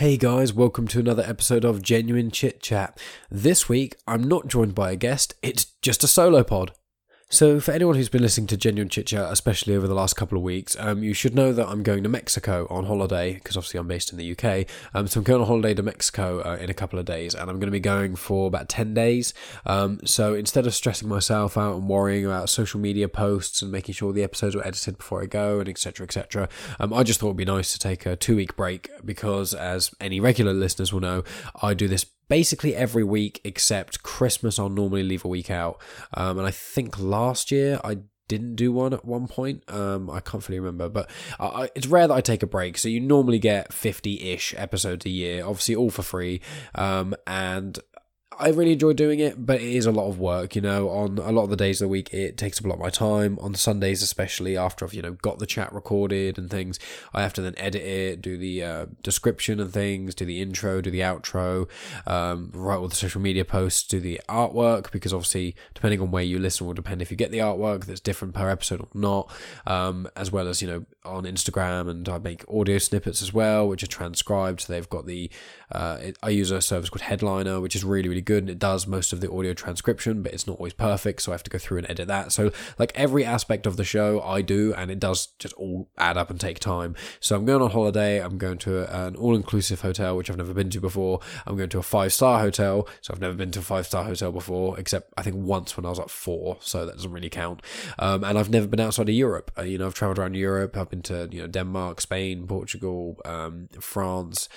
[0.00, 2.98] Hey guys, welcome to another episode of Genuine Chit Chat.
[3.30, 6.72] This week, I'm not joined by a guest, it's just a solo pod.
[7.32, 10.36] So, for anyone who's been listening to Genuine Chit Chat, especially over the last couple
[10.36, 13.78] of weeks, um, you should know that I'm going to Mexico on holiday because obviously
[13.78, 14.66] I'm based in the UK.
[14.94, 17.48] Um, so I'm going on holiday to Mexico uh, in a couple of days, and
[17.48, 19.32] I'm going to be going for about ten days.
[19.64, 23.94] Um, so instead of stressing myself out and worrying about social media posts and making
[23.94, 26.02] sure the episodes were edited before I go and etc.
[26.02, 26.48] etc.,
[26.80, 29.92] um, I just thought it'd be nice to take a two week break because, as
[30.00, 31.22] any regular listeners will know,
[31.62, 34.58] I do this basically every week except Christmas.
[34.58, 35.78] I'll normally leave a week out,
[36.14, 37.98] um, and I think last year I
[38.28, 39.64] didn't do one at one point.
[39.66, 42.78] Um, I can't fully remember, but I, it's rare that I take a break.
[42.78, 46.40] So you normally get fifty-ish episodes a year, obviously all for free,
[46.76, 47.76] um, and
[48.40, 50.54] I really enjoy doing it, but it is a lot of work.
[50.54, 52.68] You know, on a lot of the days of the week, it takes up a
[52.68, 53.38] lot of my time.
[53.40, 56.78] On Sundays, especially after I've you know got the chat recorded and things,
[57.12, 60.80] I have to then edit it, do the uh, description and things, do the intro,
[60.80, 61.68] do the outro,
[62.06, 66.22] um, write all the social media posts, do the artwork because obviously depending on where
[66.22, 69.30] you listen will depend if you get the artwork that's different per episode or not.
[69.66, 73.68] Um, as well as you know on Instagram, and I make audio snippets as well,
[73.68, 74.62] which are transcribed.
[74.62, 75.30] So they've got the
[75.72, 78.58] uh, it, I use a service called Headliner, which is really really good and it
[78.58, 81.50] does most of the audio transcription, but it's not always perfect, so I have to
[81.50, 82.32] go through and edit that.
[82.32, 86.16] So, like every aspect of the show, I do, and it does just all add
[86.16, 86.96] up and take time.
[87.20, 90.54] So, I'm going on holiday, I'm going to an all inclusive hotel, which I've never
[90.54, 91.20] been to before.
[91.46, 94.04] I'm going to a five star hotel, so I've never been to a five star
[94.04, 97.30] hotel before, except I think once when I was like four, so that doesn't really
[97.30, 97.62] count.
[97.98, 99.50] Um, and I've never been outside of Europe.
[99.56, 103.20] Uh, you know, I've traveled around Europe, I've been to, you know, Denmark, Spain, Portugal,
[103.24, 104.48] um, France,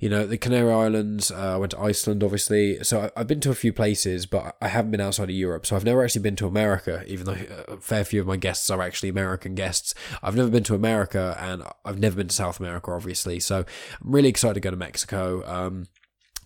[0.00, 2.82] you know, the Canary Islands, uh, I went to Iceland, obviously.
[2.84, 5.66] So, I've been to a few places, but I haven't been outside of Europe.
[5.66, 7.36] So I've never actually been to America, even though
[7.68, 9.94] a fair few of my guests are actually American guests.
[10.22, 13.40] I've never been to America, and I've never been to South America, obviously.
[13.40, 15.42] So I'm really excited to go to Mexico.
[15.46, 15.86] Um,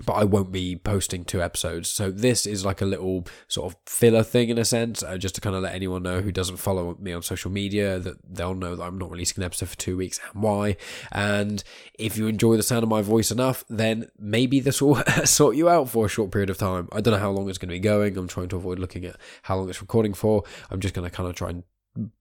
[0.05, 1.89] but I won't be posting two episodes.
[1.89, 5.35] So this is like a little sort of filler thing in a sense, uh, just
[5.37, 8.55] to kind of let anyone know who doesn't follow me on social media that they'll
[8.55, 10.77] know that I'm not releasing an episode for two weeks and why.
[11.11, 11.63] And
[11.99, 15.69] if you enjoy the sound of my voice enough, then maybe this will sort you
[15.69, 16.89] out for a short period of time.
[16.93, 18.17] I don't know how long it's going to be going.
[18.17, 20.45] I'm trying to avoid looking at how long it's recording for.
[20.71, 21.65] I'm just going to kind of try and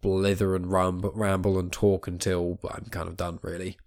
[0.01, 3.77] blither and ramble, ramble and talk until I'm kind of done, really.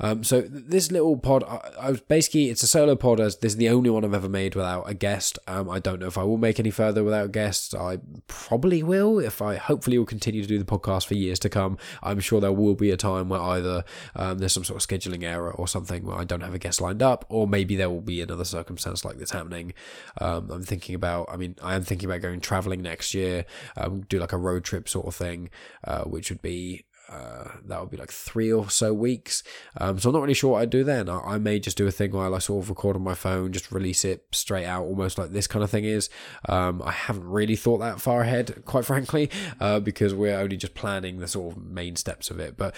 [0.00, 3.20] Um, so this little pod, I, I, was basically it's a solo pod.
[3.20, 5.38] As this is the only one I've ever made without a guest.
[5.46, 7.74] Um, I don't know if I will make any further without guests.
[7.74, 9.18] I probably will.
[9.18, 11.78] If I hopefully will continue to do the podcast for years to come.
[12.02, 13.84] I'm sure there will be a time where either
[14.14, 16.80] um, there's some sort of scheduling error or something where I don't have a guest
[16.80, 19.74] lined up, or maybe there will be another circumstance like this happening.
[20.20, 21.28] Um, I'm thinking about.
[21.30, 23.44] I mean, I am thinking about going traveling next year.
[23.76, 25.50] Um, do like a road trip sort of thing,
[25.84, 29.42] uh, which would be uh, that would be like three or so weeks.
[29.80, 31.08] Um, so I'm not really sure what I'd do then.
[31.08, 33.52] I, I, may just do a thing where I sort of record on my phone,
[33.52, 36.10] just release it straight out, almost like this kind of thing is.
[36.48, 39.30] Um, I haven't really thought that far ahead, quite frankly,
[39.60, 42.56] uh, because we're only just planning the sort of main steps of it.
[42.56, 42.74] But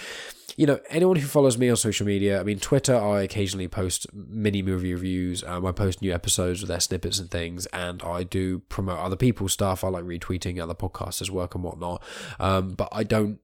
[0.59, 4.13] you know, anyone who follows me on social media, I mean, Twitter, I occasionally post
[4.13, 5.45] mini movie reviews.
[5.45, 9.17] Um, I post new episodes with their snippets and things, and I do promote other
[9.17, 9.85] people's stuff.
[9.85, 12.03] I like retweeting other podcasters' work and whatnot.
[12.41, 13.39] Um, but I don't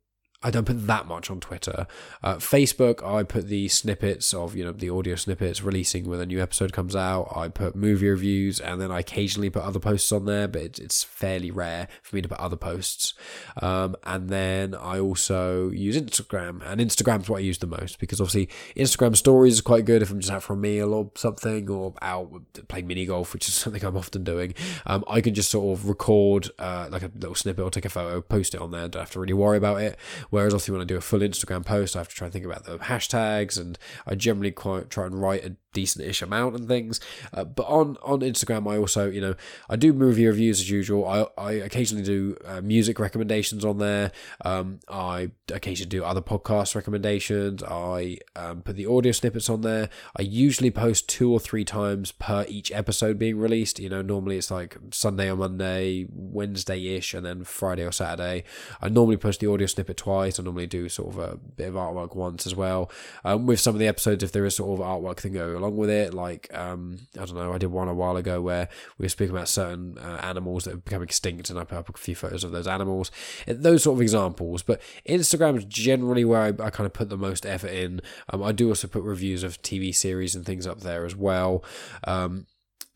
[0.45, 1.87] I don't put that much on Twitter.
[2.23, 6.27] Uh, Facebook, I put the snippets of, you know, the audio snippets releasing when a
[6.27, 7.33] new episode comes out.
[7.35, 10.79] I put movie reviews and then I occasionally put other posts on there, but it's,
[10.79, 13.15] it's fairly rare for me to put other posts.
[13.63, 18.21] Um, and then I also use Instagram, and Instagram's what I use the most because
[18.21, 21.71] obviously Instagram stories is quite good if I'm just out for a meal or something
[21.71, 22.31] or out
[22.69, 24.53] playing mini golf, which is something I'm often doing.
[24.85, 27.89] Um, I can just sort of record uh, like a little snippet or take a
[27.89, 29.99] photo, post it on there, don't have to really worry about it.
[30.35, 32.45] Whereas obviously when I do a full Instagram post, I have to try and think
[32.45, 37.01] about the hashtags, and I generally quite try and write a decent-ish amount and things.
[37.33, 39.35] Uh, but on on Instagram, I also you know
[39.71, 41.07] I do movie reviews as usual.
[41.07, 44.11] I I occasionally do uh, music recommendations on there.
[44.45, 47.63] Um, I occasionally do other podcast recommendations.
[47.63, 49.89] I um, put the audio snippets on there.
[50.17, 53.79] I usually post two or three times per each episode being released.
[53.79, 58.43] You know, normally it's like Sunday or Monday, Wednesday-ish, and then Friday or Saturday.
[58.83, 61.75] I normally post the audio snippet twice I normally do sort of a bit of
[61.75, 62.91] artwork once as well.
[63.25, 65.77] Um, with some of the episodes, if there is sort of artwork thing going along
[65.77, 68.69] with it, like um, I don't know, I did one a while ago where
[68.99, 71.89] we were speaking about certain uh, animals that have become extinct, and I put up
[71.89, 73.11] a few photos of those animals.
[73.47, 74.63] Those sort of examples.
[74.63, 78.01] But Instagram is generally where I, I kind of put the most effort in.
[78.31, 81.65] Um, I do also put reviews of TV series and things up there as well.
[82.05, 82.47] Um,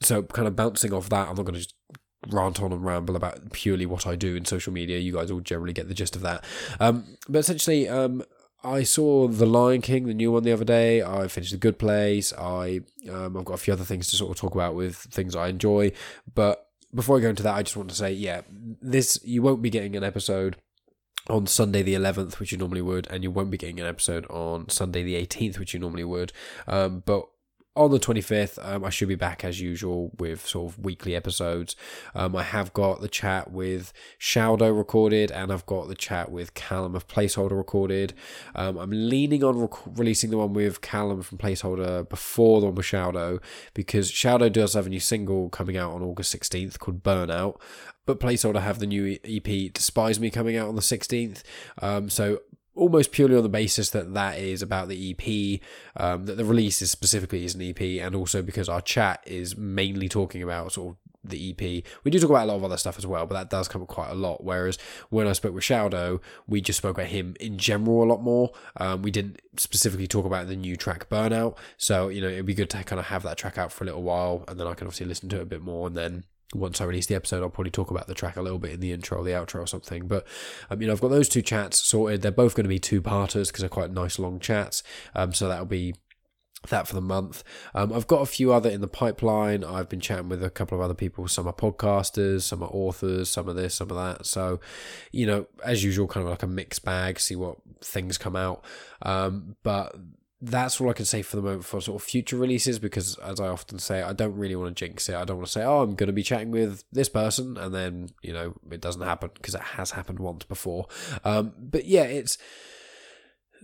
[0.00, 1.74] so kind of bouncing off that, I'm not going to just
[2.26, 4.98] rant on and ramble about purely what I do in social media.
[4.98, 6.44] You guys all generally get the gist of that.
[6.80, 8.24] Um, but essentially, um,
[8.64, 11.02] I saw The Lion King, the new one, the other day.
[11.02, 12.32] I finished The Good Place.
[12.32, 12.80] I
[13.10, 15.48] um, I've got a few other things to sort of talk about with things I
[15.48, 15.92] enjoy.
[16.34, 19.62] But before I go into that, I just want to say, yeah, this you won't
[19.62, 20.56] be getting an episode
[21.28, 24.26] on Sunday the 11th, which you normally would, and you won't be getting an episode
[24.26, 26.32] on Sunday the 18th, which you normally would.
[26.66, 27.28] Um, but
[27.78, 31.76] on the 25th, um, I should be back as usual with sort of weekly episodes.
[32.12, 36.54] Um, I have got the chat with Shaodow recorded, and I've got the chat with
[36.54, 38.14] Callum of Placeholder recorded.
[38.56, 42.74] Um, I'm leaning on rec- releasing the one with Callum from Placeholder before the one
[42.74, 43.40] with Shaodow,
[43.74, 47.60] because Shaodow does have a new single coming out on August 16th called Burnout.
[48.06, 51.42] But Placeholder have the new EP Despise Me coming out on the 16th.
[51.80, 52.40] Um, so
[52.78, 55.60] almost purely on the basis that that is about the EP,
[56.02, 59.56] um, that the release is specifically is an EP, and also because our chat is
[59.56, 61.84] mainly talking about sort of the EP.
[62.04, 63.82] We do talk about a lot of other stuff as well, but that does come
[63.82, 64.44] up quite a lot.
[64.44, 64.78] Whereas
[65.10, 68.52] when I spoke with Shaodow, we just spoke about him in general a lot more.
[68.76, 71.56] Um, we didn't specifically talk about the new track Burnout.
[71.76, 73.86] So, you know, it'd be good to kind of have that track out for a
[73.86, 76.24] little while, and then I can obviously listen to it a bit more and then
[76.54, 78.80] once I release the episode, I'll probably talk about the track a little bit in
[78.80, 80.06] the intro or the outro or something.
[80.06, 80.26] But
[80.70, 82.22] um, you know, I've got those two chats sorted.
[82.22, 84.82] They're both going to be two parters because they're quite nice long chats.
[85.14, 85.94] Um, so that'll be
[86.68, 87.44] that for the month.
[87.74, 89.62] Um, I've got a few other in the pipeline.
[89.62, 91.28] I've been chatting with a couple of other people.
[91.28, 94.26] Some are podcasters, some are authors, some of this, some of that.
[94.26, 94.60] So,
[95.12, 97.20] you know, as usual, kind of like a mixed bag.
[97.20, 98.64] See what things come out.
[99.02, 99.94] Um, but
[100.40, 103.40] that's all I can say for the moment for sort of future releases because, as
[103.40, 105.16] I often say, I don't really want to jinx it.
[105.16, 107.74] I don't want to say, oh, I'm going to be chatting with this person, and
[107.74, 110.86] then, you know, it doesn't happen because it has happened once before.
[111.24, 112.38] Um, but yeah, it's.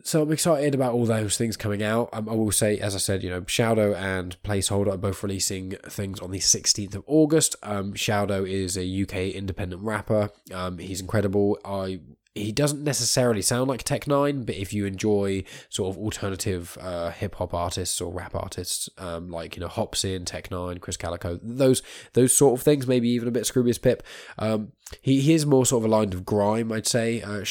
[0.03, 2.09] So I'm excited about all those things coming out.
[2.13, 5.77] Um, I will say, as I said, you know, Shaodow and Placeholder are both releasing
[5.89, 7.55] things on the 16th of August.
[7.63, 10.31] Um, Shaodow is a UK independent rapper.
[10.53, 11.59] Um, he's incredible.
[11.65, 12.01] I
[12.35, 17.11] he doesn't necessarily sound like Tech N9ne, but if you enjoy sort of alternative uh,
[17.11, 21.39] hip hop artists or rap artists, um, like you know Hopsin, Tech N9ne, Krizz Kaliko,
[21.43, 21.83] those
[22.15, 24.03] those sort of things, maybe even a bit Scroobius Pip,
[24.39, 27.43] um, he, he is more sort of aligned with grime, I'd say, uh,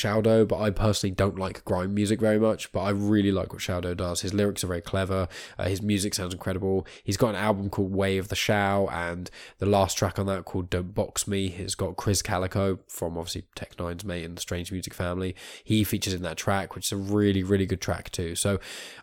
[0.46, 3.96] but I personally don't like grime music very much, but I really like what Shaodow
[3.98, 4.22] does.
[4.22, 5.28] His lyrics are very clever,
[5.58, 6.86] uh, his music sounds incredible.
[7.04, 10.46] He's got an album called Way of the Shao, and the last track on that
[10.46, 14.42] called Don't Box Me has got Krizz Kaliko from obviously Tech N9ne's mate in the
[14.42, 15.36] Strange Music family.
[15.64, 18.36] He features in that track, which is a really, really good track too.
[18.36, 18.60] So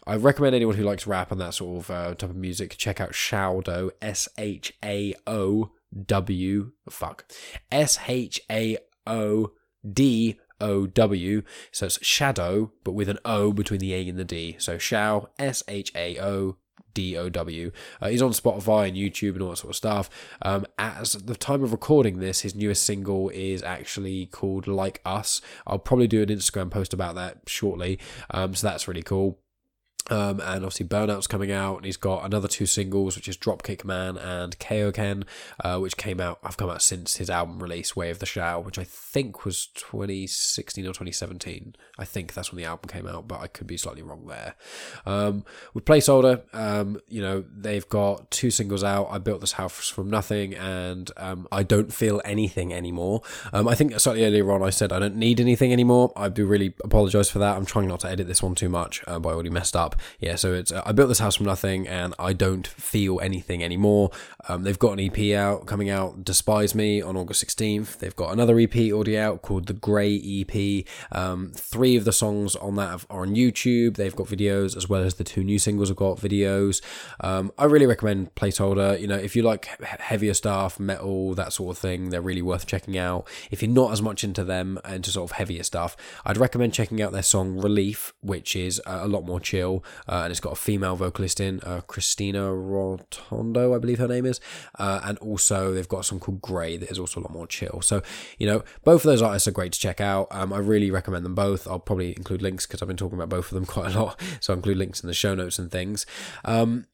[0.07, 3.01] I recommend anyone who likes rap and that sort of uh, type of music check
[3.01, 5.73] out Shaodow, S H A O
[6.07, 7.25] W, fuck,
[7.71, 9.53] S H A O
[9.91, 11.43] D O W.
[11.73, 14.57] So it's shadow, but with an O between the A and the D.
[14.59, 16.57] So Shao, S H A O
[16.95, 17.71] D O W.
[18.01, 20.11] Uh, he's on Spotify and YouTube and all that sort of stuff.
[20.43, 25.41] Um, as the time of recording this, his newest single is actually called Like Us.
[25.67, 27.99] I'll probably do an Instagram post about that shortly.
[28.31, 29.39] Um, so that's really cool.
[30.09, 33.85] Um, and obviously Burnout's coming out, and he's got another two singles, which is Dropkick
[33.85, 35.25] Man and Kaioken,
[35.63, 38.61] uh, which came out, I've come out since his album release, Way of the Shao,
[38.61, 41.75] which I think was 2016 or 2017.
[41.99, 44.55] I think that's when the album came out, but I could be slightly wrong there.
[45.07, 45.45] Um,
[45.75, 50.11] with Placeholder, um, you know, they've got two singles out, I Built This House From
[50.11, 53.23] Nothing, and um, I Don't Feel Anything Anymore.
[53.53, 56.13] Um, I think slightly earlier on I said I don't need anything anymore.
[56.17, 57.57] I do really apologise for that.
[57.57, 59.90] I'm trying not to edit this one too much, uh, but I already messed up
[60.19, 63.63] yeah, so it's uh, I built this house from nothing, and I don't feel anything
[63.63, 64.11] anymore.
[64.49, 67.99] Um, they've got an EP out coming out, Despise Me, on August 16th.
[67.99, 70.87] They've got another EP already out called The Grey EP.
[71.13, 73.97] Um, three of the songs on that are on YouTube.
[73.97, 76.81] They've got videos as well as the two new singles have got videos.
[77.21, 79.01] Um, I really recommend Placeholder.
[79.01, 82.67] You know, if you like heavier stuff, metal, that sort of thing, they're really worth
[82.67, 83.29] checking out.
[83.51, 87.03] If you're not as much into them, into sort of heavier stuff, I'd recommend checking
[87.03, 90.53] out their song Relief, which is uh, a lot more chill uh, and it's got
[90.53, 94.41] a female vocalist in, uh, Christina Rotondo, I believe her name is,
[94.79, 97.81] uh, and also they've got song called Grey that is also a lot more chill.
[97.83, 98.03] So
[98.39, 100.29] you know, both of those artists are great to check out.
[100.31, 101.67] Um, I really recommend them both.
[101.67, 104.21] I'll probably include links because I've been talking about both of them quite a lot,
[104.41, 106.07] so I'll include links in the show notes and things.
[106.45, 106.87] Um,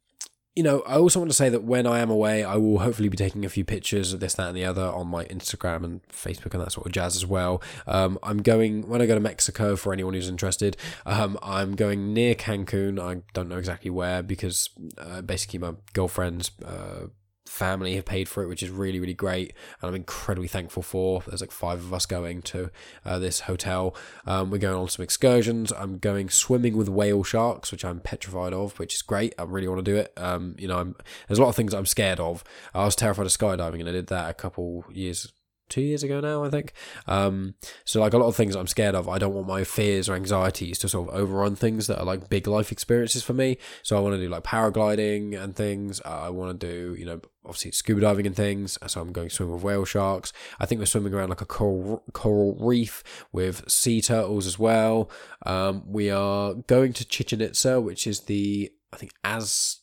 [0.56, 3.10] you know, I also want to say that when I am away, I will hopefully
[3.10, 6.02] be taking a few pictures of this, that, and the other on my Instagram and
[6.08, 7.62] Facebook and that sort of jazz as well.
[7.86, 12.14] Um, I'm going, when I go to Mexico, for anyone who's interested, um, I'm going
[12.14, 12.98] near Cancun.
[12.98, 16.50] I don't know exactly where because uh, basically my girlfriend's.
[16.64, 17.08] Uh,
[17.46, 19.54] family have paid for it, which is really, really great.
[19.80, 21.22] And I'm incredibly thankful for.
[21.26, 22.70] There's like five of us going to
[23.04, 23.94] uh, this hotel.
[24.26, 25.72] Um, we're going on some excursions.
[25.72, 29.34] I'm going swimming with whale sharks, which I'm petrified of, which is great.
[29.38, 30.12] I really want to do it.
[30.16, 30.96] Um, you know, I'm,
[31.28, 32.44] there's a lot of things I'm scared of.
[32.74, 35.32] I was terrified of skydiving, and I did that a couple years
[35.68, 36.72] two years ago now, I think.
[37.06, 37.54] Um,
[37.84, 40.14] so like a lot of things I'm scared of, I don't want my fears or
[40.14, 43.58] anxieties to sort of overrun things that are like big life experiences for me.
[43.82, 46.00] So I want to do like paragliding and things.
[46.04, 48.78] I want to do, you know, obviously scuba diving and things.
[48.86, 50.32] So I'm going swimming with whale sharks.
[50.58, 55.10] I think we're swimming around like a coral coral reef with sea turtles as well.
[55.44, 59.80] Um, we are going to Chichen Itza, which is the I think Az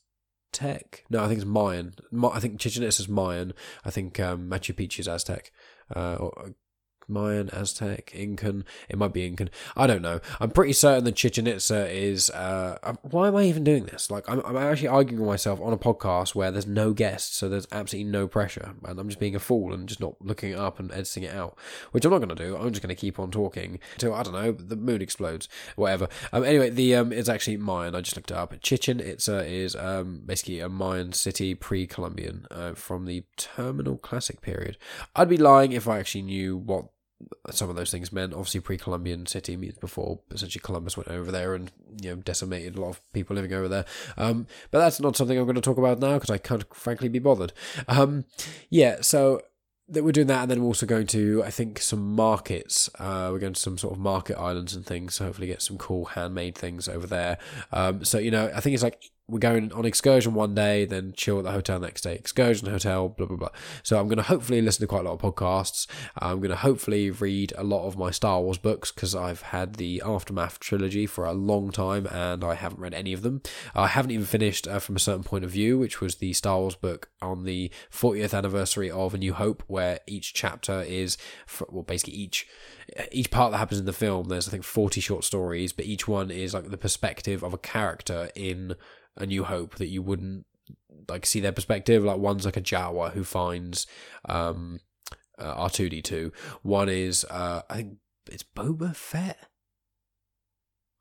[0.53, 1.05] Aztec.
[1.09, 1.95] No, I think it's Mayan.
[2.31, 3.53] I think Chichen Itza is Mayan.
[3.83, 5.51] I think um, Machu Picchu is Aztec.
[5.89, 6.29] Uh,
[7.07, 8.65] Mayan, Aztec, Incan.
[8.89, 9.49] It might be Incan.
[9.75, 10.19] I don't know.
[10.39, 12.29] I'm pretty certain that Chichen Itza is.
[12.29, 14.09] Uh, um, why am I even doing this?
[14.09, 17.49] Like, I'm, I'm actually arguing with myself on a podcast where there's no guests, so
[17.49, 20.59] there's absolutely no pressure, and I'm just being a fool and just not looking it
[20.59, 21.57] up and editing it out,
[21.91, 22.55] which I'm not going to do.
[22.55, 26.07] I'm just going to keep on talking until I don't know the moon explodes, whatever.
[26.31, 27.95] Um, anyway, the um, it's actually Mayan.
[27.95, 28.53] I just looked it up.
[28.61, 34.77] Chichen Itza is um basically a Mayan city pre-Columbian uh, from the Terminal Classic period.
[35.15, 36.85] I'd be lying if I actually knew what
[37.51, 38.33] some of those things meant.
[38.33, 42.81] Obviously, pre-Columbian city means before essentially Columbus went over there and you know decimated a
[42.81, 43.85] lot of people living over there.
[44.17, 47.09] Um, but that's not something I'm going to talk about now because I can't frankly
[47.09, 47.53] be bothered.
[47.87, 48.25] Um,
[48.69, 49.41] yeah, so
[49.89, 52.89] that we're doing that, and then we're also going to, I think, some markets.
[52.99, 55.15] Uh, we're going to some sort of market islands and things.
[55.15, 57.37] So hopefully, get some cool handmade things over there.
[57.71, 61.13] Um, so you know, I think it's like we're going on excursion one day, then
[61.15, 62.13] chill at the hotel next day.
[62.15, 63.49] Excursion hotel, blah blah blah.
[63.81, 65.87] So I'm going to hopefully listen to quite a lot of podcasts.
[66.17, 69.75] I'm going to hopefully read a lot of my Star Wars books because I've had
[69.75, 73.41] the Aftermath trilogy for a long time and I haven't read any of them.
[73.73, 76.59] I haven't even finished uh, from a certain point of view, which was the Star
[76.59, 81.17] Wars book on the 40th anniversary of A New Hope, where each chapter is,
[81.69, 82.45] well, basically each
[83.11, 84.27] each part that happens in the film.
[84.27, 87.57] There's I think 40 short stories, but each one is like the perspective of a
[87.57, 88.75] character in
[89.17, 90.45] a New Hope that you wouldn't
[91.09, 92.03] like see their perspective.
[92.03, 93.87] Like one's like a Jawa who finds
[94.25, 94.79] um
[95.39, 96.31] uh, R two D two.
[96.61, 97.97] One is uh I think
[98.29, 99.37] it's Boba Fett.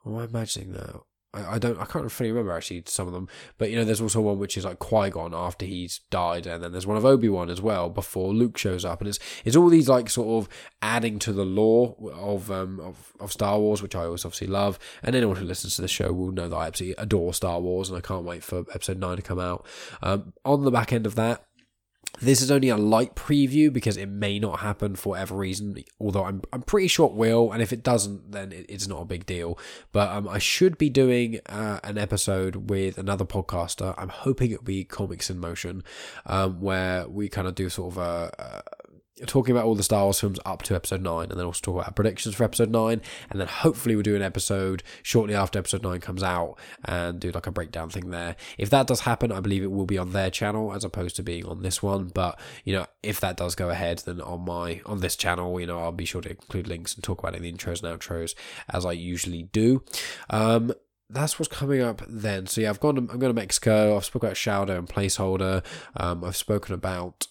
[0.05, 1.01] Or am I imagining that?
[1.35, 4.01] I, I don't I can't fully remember actually some of them, but you know there's
[4.01, 7.05] also one which is like Qui Gon after he's died, and then there's one of
[7.05, 10.43] Obi Wan as well before Luke shows up, and it's it's all these like sort
[10.43, 10.49] of
[10.81, 14.79] adding to the lore of um of, of Star Wars, which I always obviously love,
[15.03, 17.89] and anyone who listens to the show will know that I absolutely adore Star Wars,
[17.89, 19.67] and I can't wait for Episode nine to come out.
[20.03, 21.45] Um, on the back end of that,
[22.21, 26.25] this is only a light preview because it may not happen for whatever reason, although
[26.25, 29.05] I'm, I'm pretty sure it will, and if it doesn't, then it, it's not a
[29.05, 29.59] big deal.
[29.93, 33.95] But um, I should be doing uh, an episode with another podcaster.
[33.97, 35.83] I'm hoping it'll be Comics in Motion,
[36.27, 38.82] um, where we kind of do sort of a, a
[39.27, 41.83] talking about all the Star Wars films up to episode 9, and then also talk
[41.83, 43.01] about predictions for episode 9,
[43.31, 47.31] and then hopefully we'll do an episode shortly after episode 9 comes out and do
[47.31, 48.37] like a breakdown thing there.
[48.59, 51.23] If that does happen, I believe it will be on their channel as opposed to
[51.23, 54.81] being on this one, but you know, if that does go ahead, then on my
[54.87, 57.39] on this channel, you know, I'll be sure to include links and talk about it
[57.39, 58.35] in the intros and outros
[58.69, 59.83] as I usually do.
[60.31, 60.73] Um,
[61.13, 62.47] that's what's coming up then.
[62.47, 62.95] So yeah, I've gone.
[62.95, 63.97] To, I'm going to Mexico.
[63.97, 65.65] I've spoken about Shaodow and placeholder.
[65.97, 67.27] Um, I've spoken about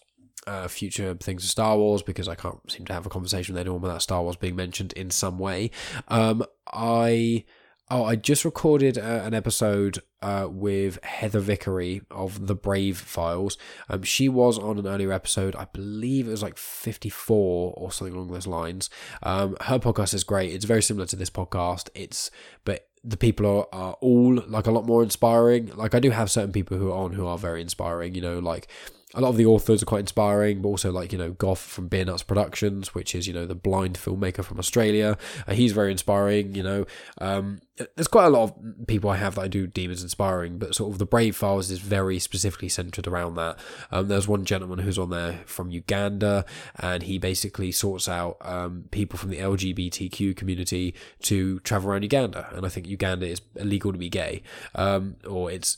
[0.48, 3.62] uh, future things of Star Wars because I can't seem to have a conversation with
[3.62, 5.72] anyone without Star Wars being mentioned in some way.
[6.08, 7.46] Um, I
[7.92, 13.58] oh, I just recorded uh, an episode uh, with Heather Vickery of the Brave Files.
[13.90, 18.16] Um, she was on an earlier episode, I believe it was like 54 or something
[18.16, 18.90] along those lines.
[19.22, 20.54] Um, her podcast is great.
[20.54, 21.90] It's very similar to this podcast.
[21.94, 22.32] It's
[22.64, 25.68] but the people are, are all like a lot more inspiring.
[25.76, 28.16] Like I do have certain people who are on who are very inspiring.
[28.16, 28.68] You know, like
[29.14, 31.88] a lot of the authors are quite inspiring, but also like you know Goff from
[31.88, 35.18] Beer Nuts Productions, which is you know the blind filmmaker from Australia.
[35.48, 36.56] Uh, he's very inspiring.
[36.56, 36.86] You know,
[37.20, 37.62] um,
[37.96, 40.76] there's quite a lot of people I have that I do deem as inspiring, but
[40.76, 43.60] sort of the Brave Files is very specifically centered around that.
[43.92, 46.46] Um, there's one gentleman who's on there from Uganda,
[46.78, 52.48] and he basically sorts out um, people from the LGBTQ community to travel around Uganda,
[52.54, 54.42] and I think Uganda is illegal to be gay,
[54.76, 55.78] um, or it's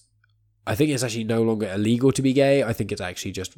[0.65, 2.63] I think it's actually no longer illegal to be gay.
[2.63, 3.53] I think it's actually just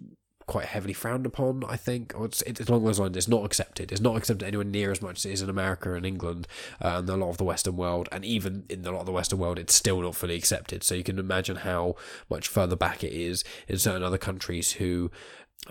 [0.48, 1.64] quite heavily frowned upon.
[1.68, 3.18] I think, or it's, it's along those lines.
[3.18, 3.92] It's not accepted.
[3.92, 6.48] It's not accepted anywhere near as much as it is in America and England
[6.82, 8.10] uh, and a lot of the Western world.
[8.12, 10.84] And even in a lot of the Western world, it's still not fully accepted.
[10.84, 11.96] So you can imagine how
[12.30, 15.12] much further back it is in certain other countries who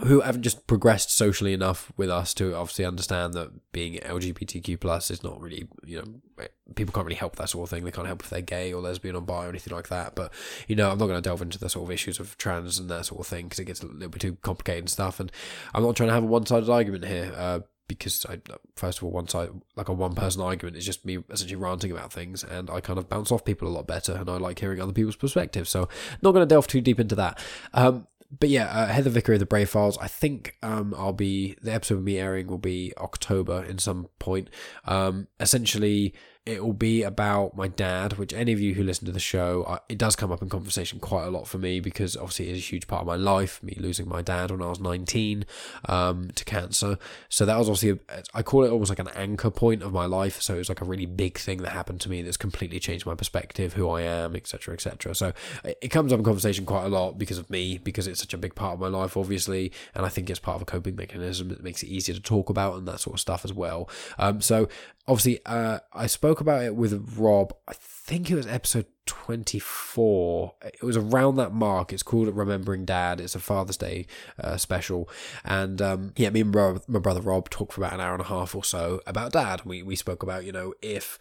[0.00, 5.08] who haven't just progressed socially enough with us to obviously understand that being LGBTQ plus
[5.10, 7.84] is not really, you know, people can't really help that sort of thing.
[7.84, 10.16] They can't help if they're gay or lesbian or bi or anything like that.
[10.16, 10.32] But,
[10.66, 12.90] you know, I'm not going to delve into the sort of issues of trans and
[12.90, 15.20] that sort of thing because it gets a little bit too complicated and stuff.
[15.20, 15.30] And
[15.72, 17.32] I'm not trying to have a one sided argument here.
[17.36, 18.40] Uh, because I,
[18.76, 21.90] first of all, one side, like a one person argument is just me essentially ranting
[21.90, 24.58] about things, and I kind of bounce off people a lot better, and I like
[24.58, 25.68] hearing other people's perspectives.
[25.68, 25.88] So,
[26.22, 27.38] not going to delve too deep into that.
[27.74, 28.06] Um,
[28.38, 29.98] but yeah, uh, Heather Vickery of the Brave Files.
[29.98, 34.08] I think um, I'll be the episode of me airing will be October in some
[34.18, 34.50] point.
[34.84, 36.14] Um, essentially,
[36.46, 39.64] it will be about my dad, which any of you who listen to the show,
[39.66, 42.52] I, it does come up in conversation quite a lot for me because obviously it
[42.52, 43.62] is a huge part of my life.
[43.62, 45.46] Me losing my dad when I was 19
[45.88, 46.98] um, to cancer.
[47.30, 50.04] So that was obviously, a, I call it almost like an anchor point of my
[50.04, 50.42] life.
[50.42, 53.06] So it was like a really big thing that happened to me that's completely changed
[53.06, 55.14] my perspective, who I am, etc., etc.
[55.14, 55.32] So
[55.64, 58.38] it comes up in conversation quite a lot because of me, because it's such a
[58.38, 59.72] big part of my life, obviously.
[59.94, 62.50] And I think it's part of a coping mechanism that makes it easier to talk
[62.50, 63.88] about and that sort of stuff as well.
[64.18, 64.68] Um, so
[65.06, 67.54] obviously, uh, I spoke about it with Rob.
[67.68, 70.54] I think it was episode 24.
[70.64, 71.92] It was around that mark.
[71.92, 73.20] It's called Remembering Dad.
[73.20, 74.06] It's a Father's Day
[74.38, 75.08] uh, special.
[75.44, 78.22] And um, yeah, me and bro- my brother Rob talked for about an hour and
[78.22, 79.62] a half or so about dad.
[79.64, 81.18] We, we spoke about, you know, if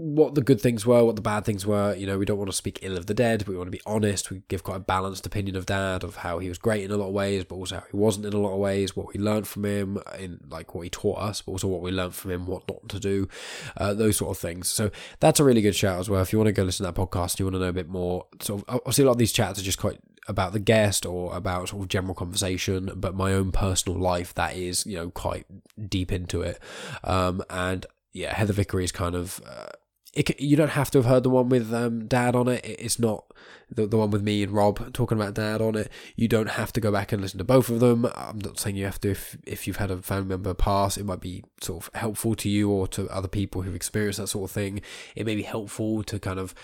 [0.00, 1.94] what the good things were, what the bad things were.
[1.94, 3.46] You know, we don't want to speak ill of the dead.
[3.46, 4.30] We want to be honest.
[4.30, 6.96] We give quite a balanced opinion of Dad, of how he was great in a
[6.96, 8.96] lot of ways, but also how he wasn't in a lot of ways.
[8.96, 11.90] What we learned from him, in like what he taught us, but also what we
[11.90, 13.28] learned from him, what not to do,
[13.76, 14.68] uh, those sort of things.
[14.68, 14.90] So
[15.20, 16.22] that's a really good shout as well.
[16.22, 17.88] If you want to go listen to that podcast, you want to know a bit
[17.88, 18.24] more.
[18.48, 21.68] Of, obviously, a lot of these chats are just quite about the guest or about
[21.68, 25.44] sort of general conversation, but my own personal life that is you know quite
[25.88, 26.58] deep into it.
[27.04, 29.42] Um, and yeah, Heather Vickery is kind of.
[29.46, 29.66] Uh,
[30.12, 32.64] it, you don't have to have heard the one with um, Dad on it.
[32.64, 33.24] It's not
[33.70, 35.90] the, the one with me and Rob talking about Dad on it.
[36.16, 38.06] You don't have to go back and listen to both of them.
[38.14, 40.96] I'm not saying you have to if, if you've had a family member pass.
[40.96, 44.26] It might be sort of helpful to you or to other people who've experienced that
[44.28, 44.80] sort of thing.
[45.14, 46.54] It may be helpful to kind of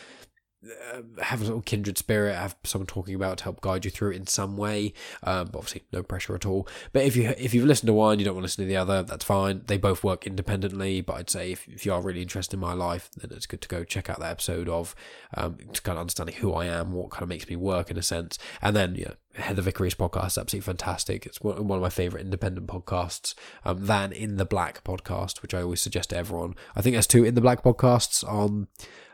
[0.92, 4.12] uh, have a little kindred spirit, have someone talking about to help guide you through
[4.12, 4.92] it in some way.
[5.23, 6.68] Um, obviously, no pressure at all.
[6.92, 8.76] But if you if you've listened to one, you don't want to listen to the
[8.76, 9.62] other, that's fine.
[9.66, 11.00] They both work independently.
[11.00, 13.62] But I'd say if, if you are really interested in my life, then it's good
[13.62, 14.94] to go check out that episode of
[15.35, 17.96] um, to kind of understanding who I am, what kind of makes me work in
[17.96, 21.26] a sense, and then know, Heather Vickery's podcast is absolutely fantastic.
[21.26, 23.35] It's one of my favorite independent podcasts.
[23.64, 26.54] Um, than In the Black podcast, which I always suggest to everyone.
[26.75, 28.68] I think there's two In the Black podcasts on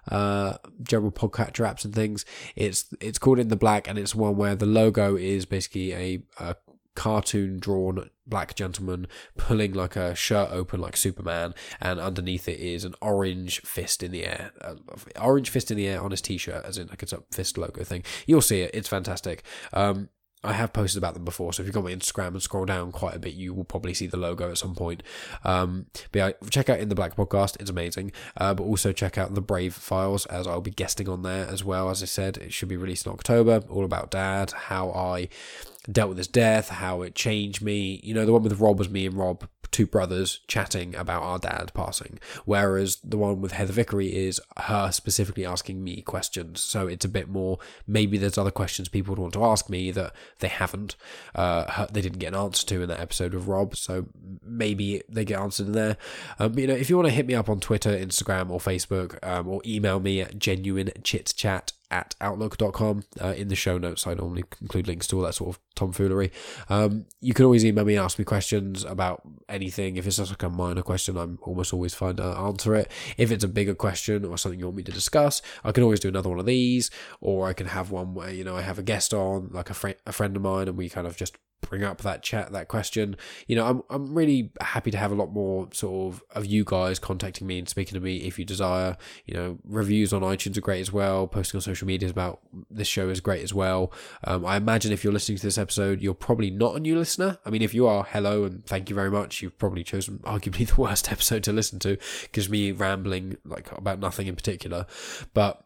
[0.09, 2.25] uh, general podcatcher apps and things.
[2.57, 6.23] It's it's called In the Black, and it's one where the logo is basically a,
[6.39, 6.57] a
[6.95, 12.85] cartoon drawn black gentleman pulling like a shirt open like Superman, and underneath it is
[12.85, 14.75] an orange fist in the air, uh,
[15.21, 17.83] orange fist in the air on his t-shirt, as in like it's a fist logo
[17.85, 18.05] thing.
[18.27, 19.45] You'll see it; it's fantastic.
[19.73, 20.09] Um,
[20.45, 22.65] I have posted about them before, so if you go on my Instagram and scroll
[22.65, 25.03] down quite a bit, you will probably see the logo at some point.
[25.45, 28.13] Um, but yeah, check out In the Black podcast; it's amazing.
[28.37, 31.63] Uh, but also check out the Brave Files, as I'll be guesting on there as
[31.63, 31.91] well.
[31.91, 33.63] As I said, it should be released in October.
[33.69, 35.29] All about Dad, how I
[35.91, 38.01] dealt with his death, how it changed me.
[38.03, 41.39] You know, the one with Rob was me and Rob two brothers chatting about our
[41.39, 46.61] dad passing, whereas the one with Heather Vickery is her specifically asking me questions.
[46.61, 47.59] So it's a bit more.
[47.87, 50.95] Maybe there's other questions people would want to ask me that they haven't,
[51.35, 53.75] uh, they didn't get an answer to in that episode of Rob.
[53.77, 54.07] So
[54.53, 55.97] maybe they get answered in there.
[56.39, 59.19] Um, you know, if you want to hit me up on Twitter, Instagram, or Facebook,
[59.23, 63.05] um, or email me at genuine chit chat at outlook.com.
[63.21, 66.33] Uh, in the show notes, I normally include links to all that sort of tomfoolery.
[66.69, 69.97] Um, you can always email me, ask me questions about anything.
[69.97, 72.91] If it's just like a minor question, I'm almost always fine to answer it.
[73.19, 76.01] If it's a bigger question or something you want me to discuss, I can always
[76.01, 78.79] do another one of these, or I can have one where, you know, I have
[78.79, 81.37] a guest on, like a, fr- a friend of mine, and we kind of just
[81.63, 83.17] bring up that chat, that question.
[83.47, 86.65] You know, I'm I'm really happy to have a lot more sort of of you
[86.65, 88.97] guys contacting me and speaking to me if you desire.
[89.27, 91.27] You know, reviews on iTunes are great as well.
[91.27, 93.93] Posting on social media about this show is great as well.
[94.25, 97.39] Um, I imagine if you're listening to this episode, you're probably not a new listener.
[97.47, 99.43] I mean, if you are, hello and thank you very much.
[99.43, 103.99] You've probably chosen arguably the worst episode to listen to because me rambling like about
[103.99, 104.87] nothing in particular,
[105.35, 105.65] but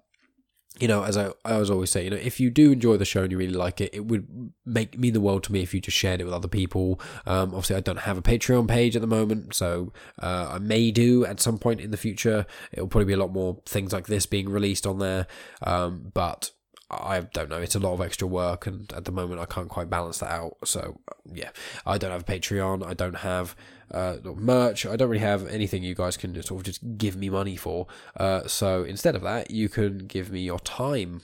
[0.78, 3.22] you know, as I, I always say, you know, if you do enjoy the show
[3.22, 5.80] and you really like it, it would make mean the world to me if you
[5.80, 7.00] just shared it with other people.
[7.26, 10.90] Um, obviously, I don't have a Patreon page at the moment, so uh, I may
[10.90, 12.46] do at some point in the future.
[12.72, 15.26] It'll probably be a lot more things like this being released on there,
[15.62, 16.50] um, but
[16.90, 17.58] I don't know.
[17.58, 20.30] It's a lot of extra work, and at the moment, I can't quite balance that
[20.30, 20.56] out.
[20.64, 21.00] So,
[21.32, 21.50] yeah,
[21.84, 22.86] I don't have a Patreon.
[22.86, 23.56] I don't have
[23.90, 24.86] uh, merch.
[24.86, 27.86] I don't really have anything you guys can sort of just give me money for.
[28.16, 31.22] Uh, so instead of that, you can give me your time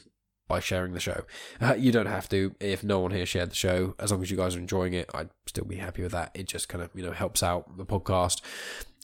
[0.48, 1.24] by sharing the show.
[1.60, 3.94] Uh, you don't have to if no one here shared the show.
[3.98, 6.30] As long as you guys are enjoying it, I'd still be happy with that.
[6.34, 8.42] It just kind of you know helps out the podcast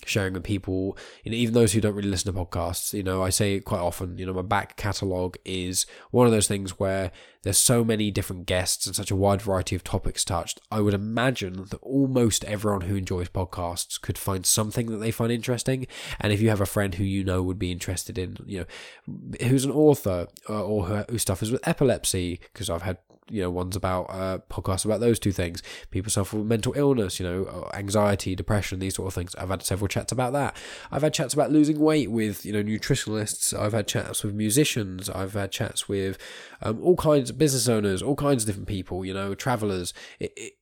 [0.05, 2.93] sharing with people, you know, even those who don't really listen to podcasts.
[2.93, 6.49] You know, I say quite often, you know, my back catalogue is one of those
[6.49, 7.11] things where
[7.43, 10.61] there's so many different guests and such a wide variety of topics touched.
[10.71, 15.31] I would imagine that almost everyone who enjoys podcasts could find something that they find
[15.31, 15.87] interesting.
[16.21, 18.67] And if you have a friend who you know would be interested in, you
[19.07, 22.99] know, who's an author uh, or whose stuff is with epilepsy, because I've had
[23.31, 25.63] you know ones about uh, podcasts about those two things.
[25.91, 29.35] People suffer with mental illness, you know, uh, anxiety, depression, these sort of things.
[29.37, 30.57] I've had several chats about that.
[30.91, 33.59] I've had chats about losing weight with you know nutritionalists.
[33.59, 35.09] I've had chats with musicians.
[35.11, 36.19] I've had chats with
[36.63, 39.05] um, all kinds of business owners, all kinds of different people.
[39.05, 39.93] You know, travelers.
[40.19, 40.53] It, it,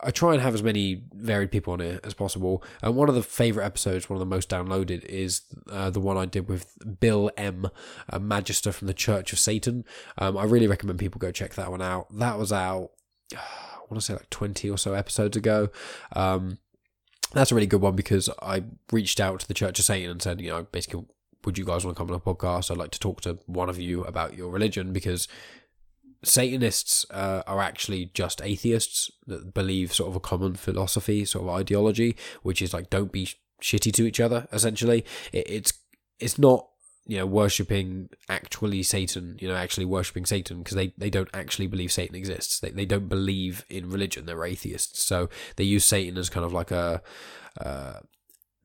[0.00, 2.62] I try and have as many varied people on it as possible.
[2.82, 6.16] And one of the favorite episodes, one of the most downloaded, is uh, the one
[6.16, 7.70] I did with Bill M,
[8.08, 9.84] a magister from the Church of Satan.
[10.18, 12.06] Um, I really recommend people go check that one out.
[12.18, 12.90] That was out,
[13.34, 15.68] I want to say like 20 or so episodes ago.
[16.14, 16.58] Um,
[17.32, 20.22] that's a really good one because I reached out to the Church of Satan and
[20.22, 21.04] said, you know, basically,
[21.44, 22.70] would you guys want to come on a podcast?
[22.70, 25.28] I'd like to talk to one of you about your religion because
[26.24, 31.50] Satanists uh, are actually just atheists that believe sort of a common philosophy, sort of
[31.50, 33.28] ideology, which is like don't be
[33.62, 34.46] shitty to each other.
[34.52, 35.72] Essentially, it, it's
[36.18, 36.68] it's not
[37.06, 41.66] you know worshipping actually Satan, you know actually worshipping Satan because they they don't actually
[41.66, 42.60] believe Satan exists.
[42.60, 44.26] They they don't believe in religion.
[44.26, 47.02] They're atheists, so they use Satan as kind of like a
[47.60, 48.00] uh,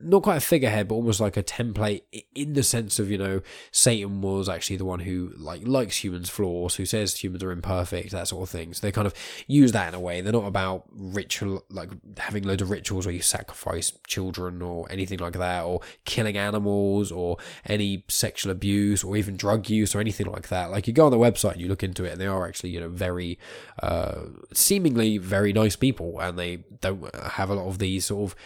[0.00, 2.02] not quite a figurehead, but almost like a template
[2.34, 6.30] in the sense of, you know, Satan was actually the one who like likes humans'
[6.30, 8.72] flaws, who says humans are imperfect, that sort of thing.
[8.72, 9.14] So they kind of
[9.46, 10.20] use that in a way.
[10.20, 15.18] They're not about ritual, like having loads of rituals where you sacrifice children or anything
[15.18, 17.36] like that, or killing animals, or
[17.66, 20.70] any sexual abuse, or even drug use, or anything like that.
[20.70, 22.70] Like you go on the website and you look into it, and they are actually,
[22.70, 23.38] you know, very,
[23.82, 28.36] uh, seemingly very nice people, and they don't have a lot of these sort of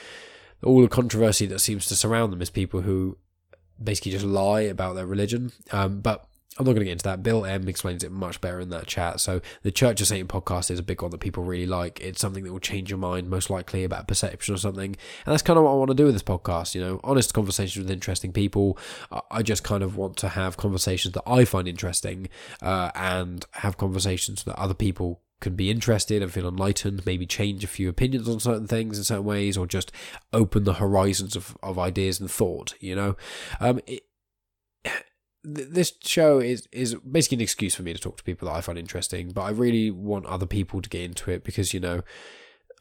[0.65, 3.19] all the controversy that seems to surround them is people who
[3.83, 5.53] basically just lie about their religion.
[5.73, 7.23] Um, but I'm not going to get into that.
[7.23, 9.19] Bill M explains it much better in that chat.
[9.19, 12.01] So the Church of Satan podcast is a big one that people really like.
[12.01, 14.95] It's something that will change your mind most likely about perception or something.
[15.27, 16.77] And that's kind of what I want to do with this podcast.
[16.77, 18.79] You know, honest conversations with interesting people.
[19.33, 22.29] I just kind of want to have conversations that I find interesting
[22.63, 27.65] uh, and have conversations that other people can be interested and feel enlightened, maybe change
[27.65, 29.93] a few opinions on certain things in certain ways, or just
[30.33, 33.17] open the horizons of, of ideas and thought, you know?
[33.61, 34.05] Um, it,
[35.45, 38.61] this show is is basically an excuse for me to talk to people that I
[38.61, 42.03] find interesting, but I really want other people to get into it because you know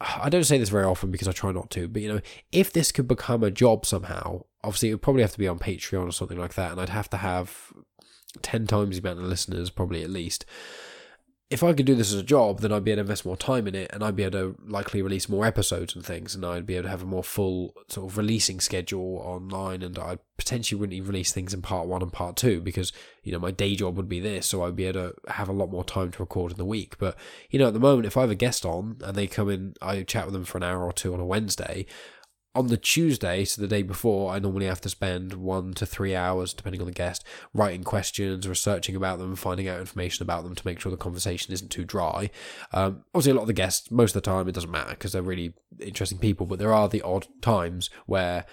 [0.00, 2.20] I don't say this very often because I try not to, but you know
[2.52, 5.58] if this could become a job somehow, obviously it would probably have to be on
[5.58, 7.72] Patreon or something like that, and I'd have to have
[8.40, 10.46] ten times the amount of listeners, probably at least
[11.50, 13.36] if I could do this as a job, then I'd be able to invest more
[13.36, 16.44] time in it and I'd be able to likely release more episodes and things and
[16.44, 20.18] I'd be able to have a more full sort of releasing schedule online and I
[20.38, 23.50] potentially wouldn't even release things in part one and part two because, you know, my
[23.50, 26.10] day job would be this, so I'd be able to have a lot more time
[26.12, 26.96] to record in the week.
[26.98, 27.14] But,
[27.50, 29.74] you know, at the moment, if I have a guest on and they come in,
[29.82, 31.84] I chat with them for an hour or two on a Wednesday,
[32.54, 36.14] on the Tuesday, so the day before, I normally have to spend one to three
[36.14, 40.54] hours, depending on the guest, writing questions, researching about them, finding out information about them
[40.54, 42.30] to make sure the conversation isn't too dry.
[42.72, 45.12] Um, obviously, a lot of the guests, most of the time, it doesn't matter because
[45.12, 48.46] they're really interesting people, but there are the odd times where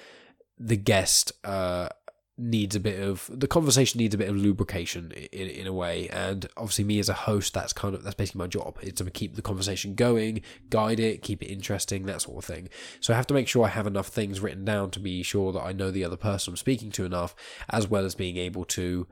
[0.57, 1.89] the guest uh,
[2.41, 6.09] needs a bit of the conversation needs a bit of lubrication in, in a way.
[6.09, 9.09] And obviously me as a host that's kind of that's basically my job it's to
[9.11, 12.69] keep the conversation going guide it keep it interesting that sort of thing.
[12.99, 15.51] So i have to make sure i have enough things written down to be sure
[15.51, 17.35] that i know the other person i'm speaking to enough
[17.69, 19.07] as well as being able to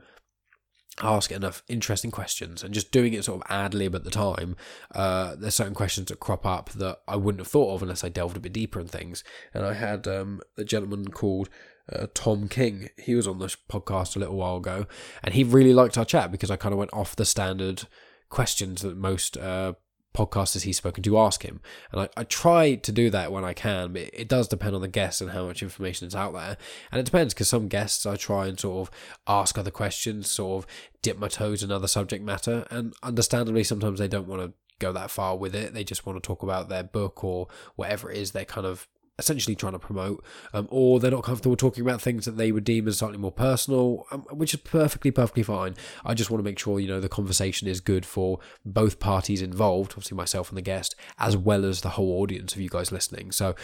[1.02, 2.62] ask enough interesting questions.
[2.62, 4.56] And just doing it sort of ad lib at the time
[4.94, 8.08] uh, there's certain questions that crop up that i wouldn't have thought of unless i
[8.08, 9.24] delved a bit deeper in things.
[9.54, 11.48] And i had um, a gentleman called
[11.92, 12.88] uh, Tom King.
[12.98, 14.86] He was on this podcast a little while ago,
[15.22, 17.84] and he really liked our chat because I kind of went off the standard
[18.28, 19.74] questions that most uh,
[20.14, 21.60] podcasters he's spoken to ask him.
[21.92, 24.80] And I, I try to do that when I can, but it does depend on
[24.80, 26.56] the guest and how much information is out there.
[26.90, 28.94] And it depends because some guests I try and sort of
[29.26, 30.70] ask other questions, sort of
[31.02, 34.92] dip my toes in other subject matter, and understandably sometimes they don't want to go
[34.92, 35.74] that far with it.
[35.74, 38.88] They just want to talk about their book or whatever it is they're kind of
[39.20, 42.64] essentially trying to promote, um, or they're not comfortable talking about things that they would
[42.64, 45.76] deem as slightly more personal, um, which is perfectly, perfectly fine.
[46.04, 49.42] I just want to make sure, you know, the conversation is good for both parties
[49.42, 52.90] involved, obviously myself and the guest, as well as the whole audience of you guys
[52.90, 53.30] listening.
[53.30, 53.54] So,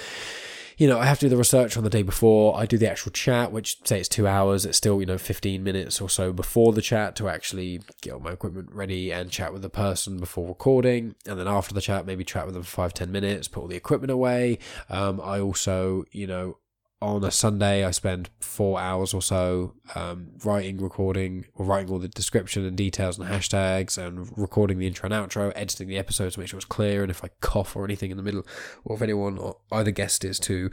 [0.76, 2.56] you know, I have to do the research on the day before.
[2.56, 4.66] I do the actual chat, which say it's two hours.
[4.66, 8.20] It's still, you know, 15 minutes or so before the chat to actually get all
[8.20, 11.14] my equipment ready and chat with the person before recording.
[11.26, 13.68] And then after the chat, maybe chat with them for five, 10 minutes, put all
[13.68, 14.58] the equipment away.
[14.90, 16.58] Um, I also, you know,
[17.06, 21.98] on a Sunday, I spend four hours or so um, writing, recording, or writing all
[21.98, 26.32] the description and details and hashtags, and recording the intro and outro, editing the episode
[26.32, 27.02] to make sure it's clear.
[27.02, 28.46] And if I cough or anything in the middle,
[28.84, 30.70] or if anyone, or either guest is too,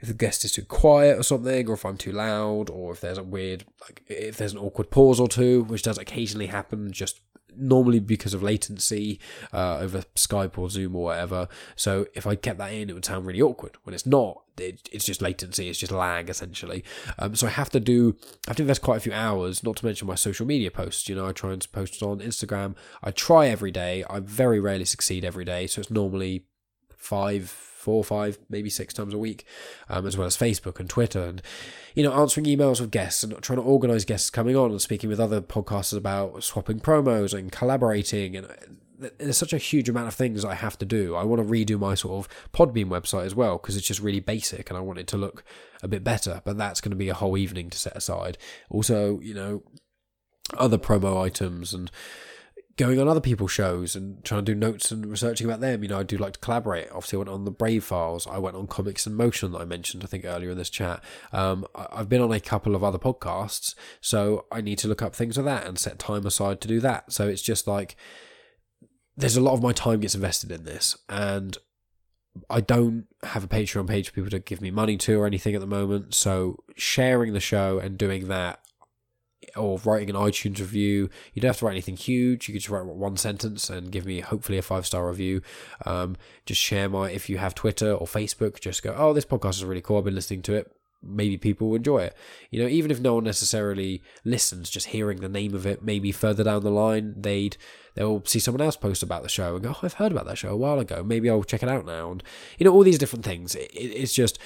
[0.00, 3.00] if the guest is too quiet or something, or if I'm too loud, or if
[3.00, 6.92] there's a weird, like if there's an awkward pause or two, which does occasionally happen,
[6.92, 7.20] just
[7.56, 9.18] normally because of latency
[9.52, 11.48] uh, over Skype or Zoom or whatever.
[11.74, 13.76] So if I kept that in, it would sound really awkward.
[13.82, 16.84] When it's not, it, it's just latency, it's just lag essentially.
[17.18, 18.16] Um, so I have to do,
[18.46, 21.08] I have to invest quite a few hours, not to mention my social media posts.
[21.08, 22.74] You know, I try and post on Instagram.
[23.02, 24.04] I try every day.
[24.08, 25.66] I very rarely succeed every day.
[25.66, 26.44] So it's normally
[26.96, 29.46] five, four, five, maybe six times a week,
[29.88, 31.40] um, as well as Facebook and Twitter, and
[31.94, 35.08] you know, answering emails with guests and trying to organise guests coming on and speaking
[35.08, 38.48] with other podcasters about swapping promos and collaborating and.
[38.98, 41.14] There's such a huge amount of things I have to do.
[41.14, 44.20] I want to redo my sort of Podbean website as well because it's just really
[44.20, 45.44] basic and I want it to look
[45.82, 46.42] a bit better.
[46.44, 48.38] But that's going to be a whole evening to set aside.
[48.70, 49.62] Also, you know,
[50.56, 51.90] other promo items and
[52.78, 55.82] going on other people's shows and trying to do notes and researching about them.
[55.82, 56.88] You know, I do like to collaborate.
[56.90, 58.26] Obviously, I went on the Brave Files.
[58.26, 61.02] I went on Comics in Motion that I mentioned, I think, earlier in this chat.
[61.32, 65.14] Um, I've been on a couple of other podcasts, so I need to look up
[65.14, 67.12] things like that and set time aside to do that.
[67.12, 67.96] So it's just like
[69.18, 71.58] there's a lot of my time gets invested in this, and
[72.48, 75.54] I don't have a Patreon page for people to give me money to or anything
[75.54, 76.14] at the moment.
[76.14, 78.60] So sharing the show and doing that
[79.56, 81.08] or writing an iTunes review.
[81.32, 82.48] You don't have to write anything huge.
[82.48, 85.42] You could just write one sentence and give me hopefully a five star review.
[85.84, 88.60] Um, just share my if you have Twitter or Facebook.
[88.60, 89.98] Just go, oh, this podcast is really cool.
[89.98, 90.72] I've been listening to it.
[91.02, 92.16] Maybe people will enjoy it.
[92.50, 96.12] You know, even if no one necessarily listens, just hearing the name of it, maybe
[96.12, 97.56] further down the line they'd
[97.94, 100.38] they'll see someone else post about the show and go, oh, I've heard about that
[100.38, 101.02] show a while ago.
[101.02, 102.12] Maybe I'll check it out now.
[102.12, 102.22] And
[102.58, 103.54] you know, all these different things.
[103.54, 104.38] It, it's just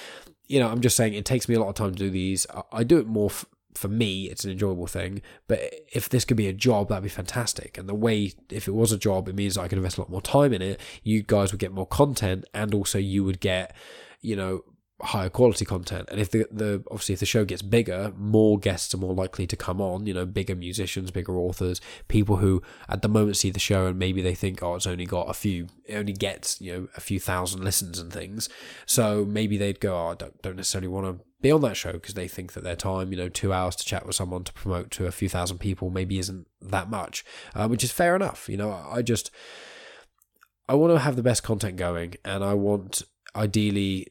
[0.49, 2.47] you know, I'm just saying it takes me a lot of time to do these.
[2.73, 5.23] I, do it more f- for me, it's an enjoyable thing.
[5.49, 5.61] But
[5.93, 7.79] if this could be a job, that'd be fantastic.
[7.79, 10.11] And the way, if it was a job, it means I could invest a lot
[10.11, 10.81] more time in it.
[11.03, 13.75] You guys would get more content, and also you would get,
[14.21, 14.65] you know,
[15.03, 16.09] higher quality content.
[16.11, 19.47] And if the, the obviously if the show gets bigger, more guests are more likely
[19.49, 20.07] to come on.
[20.07, 23.99] You know, bigger musicians, bigger authors, people who at the moment see the show and
[23.99, 27.01] maybe they think, oh, it's only got a few, it only gets you know a
[27.01, 28.49] few thousand listens and things.
[28.87, 31.93] So maybe they'd go, oh, I don't, don't necessarily want to be on that show
[31.93, 34.53] because they think that their time, you know, two hours to chat with someone to
[34.53, 38.49] promote to a few thousand people maybe isn't that much, uh, which is fair enough.
[38.49, 39.31] You know, I just.
[40.69, 43.03] I want to have the best content going, and I want
[43.35, 44.07] ideally,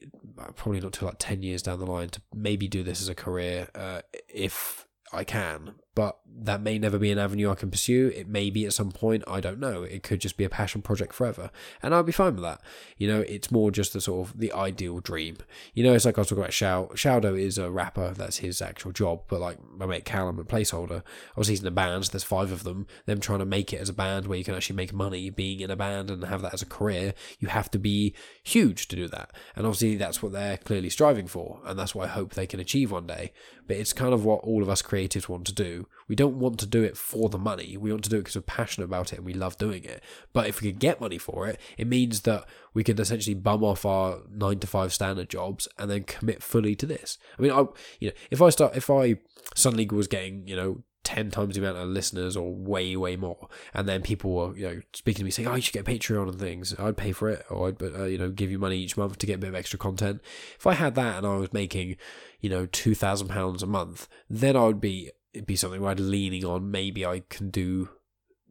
[0.56, 3.14] probably not till like 10 years down the line, to maybe do this as a
[3.14, 8.10] career uh, if I can but that may never be an avenue I can pursue.
[8.14, 9.82] It may be at some point, I don't know.
[9.82, 11.50] It could just be a passion project forever.
[11.82, 12.60] And I'll be fine with that.
[12.96, 15.36] You know, it's more just the sort of the ideal dream.
[15.74, 16.88] You know, it's like I was talking about Shao.
[16.94, 21.02] Shaodow is a rapper, that's his actual job, but like my mate Callum, a placeholder.
[21.32, 22.86] Obviously, he's in a band, so there's five of them.
[23.06, 25.60] Them trying to make it as a band where you can actually make money being
[25.60, 28.96] in a band and have that as a career, you have to be huge to
[28.96, 29.32] do that.
[29.54, 31.60] And obviously, that's what they're clearly striving for.
[31.64, 33.32] And that's what I hope they can achieve one day.
[33.66, 36.58] But it's kind of what all of us creatives want to do we don't want
[36.60, 37.76] to do it for the money.
[37.76, 40.02] We want to do it because we're passionate about it and we love doing it.
[40.32, 43.64] But if we could get money for it, it means that we could essentially bum
[43.64, 47.18] off our nine to five standard jobs and then commit fully to this.
[47.38, 47.66] I mean, I
[48.00, 49.16] you know, if I start, if I
[49.54, 53.48] suddenly was getting you know 10 times the amount of listeners or way way more
[53.74, 56.28] and then people were you know speaking to me saying oh you should get patreon
[56.28, 58.96] and things i'd pay for it or i'd uh, you know give you money each
[58.96, 60.20] month to get a bit of extra content
[60.56, 61.96] if i had that and i was making
[62.40, 66.00] you know 2000 pounds a month then i would be it'd be something where I'd
[66.00, 67.90] leaning on maybe I can do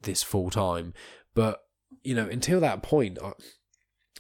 [0.01, 0.93] this full time.
[1.33, 1.63] But
[2.03, 3.33] you know, until that point, I,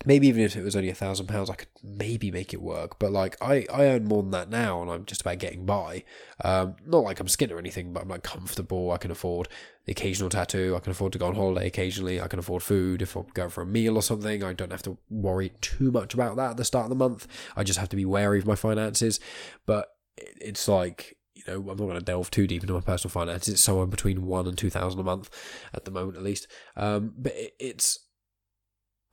[0.05, 2.99] maybe even if it was only a thousand pounds, I could maybe make it work.
[2.99, 6.03] But like I, I earn more than that now, and I'm just about getting by.
[6.43, 8.91] Um, not like I'm skint or anything, but I'm like comfortable.
[8.91, 9.47] I can afford
[9.85, 10.75] the occasional tattoo.
[10.75, 12.21] I can afford to go on holiday occasionally.
[12.21, 14.43] I can afford food if I'm going for a meal or something.
[14.43, 17.27] I don't have to worry too much about that at the start of the month.
[17.55, 19.19] I just have to be wary of my finances.
[19.65, 21.17] But it's like
[21.47, 23.55] you know, I'm not going to delve too deep into my personal finances.
[23.55, 25.29] It's somewhere between one and two thousand a month
[25.73, 26.47] at the moment, at least.
[26.75, 27.99] Um, but it, it's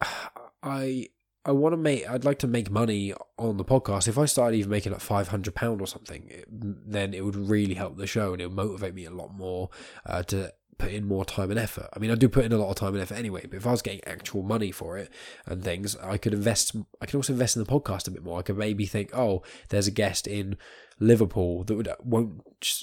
[0.62, 1.08] I
[1.44, 2.08] I want to make.
[2.08, 4.06] I'd like to make money on the podcast.
[4.06, 7.36] If I started even making like five hundred pound or something, it, then it would
[7.36, 9.70] really help the show and it would motivate me a lot more
[10.04, 11.88] uh, to put in more time and effort.
[11.92, 13.66] I mean, I do put in a lot of time and effort anyway, but if
[13.66, 15.10] I was getting actual money for it
[15.46, 16.74] and things, I could invest.
[17.00, 18.38] I could also invest in the podcast a bit more.
[18.38, 20.56] I could maybe think, oh, there's a guest in
[21.00, 22.42] Liverpool that would won't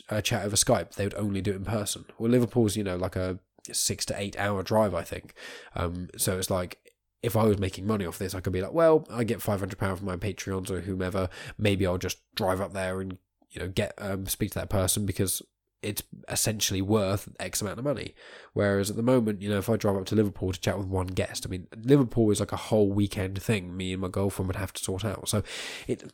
[0.09, 0.95] uh, chat over Skype.
[0.95, 2.05] They would only do it in person.
[2.19, 3.39] Well, Liverpool's you know like a
[3.71, 5.33] six to eight hour drive, I think.
[5.75, 6.79] Um, so it's like
[7.23, 9.59] if I was making money off this, I could be like, well, I get five
[9.59, 11.29] hundred pound from my Patreons or whomever.
[11.57, 13.17] Maybe I'll just drive up there and
[13.51, 15.41] you know get um, speak to that person because
[15.81, 18.15] it's essentially worth X amount of money.
[18.53, 20.87] Whereas at the moment, you know, if I drive up to Liverpool to chat with
[20.87, 23.75] one guest, I mean, Liverpool is like a whole weekend thing.
[23.75, 25.29] Me and my girlfriend would have to sort out.
[25.29, 25.43] So
[25.87, 26.11] it,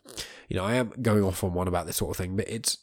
[0.50, 2.78] you know, I am going off on one about this sort of thing, but it's.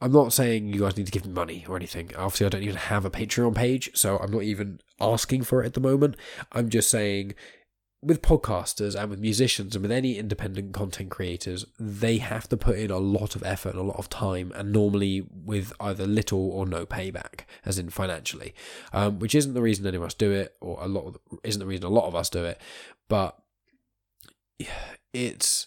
[0.00, 2.10] I'm not saying you guys need to give me money or anything.
[2.16, 5.66] Obviously, I don't even have a Patreon page, so I'm not even asking for it
[5.66, 6.16] at the moment.
[6.52, 7.34] I'm just saying
[8.04, 12.76] with podcasters and with musicians and with any independent content creators, they have to put
[12.76, 16.50] in a lot of effort and a lot of time, and normally with either little
[16.50, 18.54] or no payback, as in financially,
[18.92, 21.60] um, which isn't the reason any of us do it, or a lot of, isn't
[21.60, 22.60] the reason a lot of us do it,
[23.08, 23.38] but
[25.12, 25.66] it's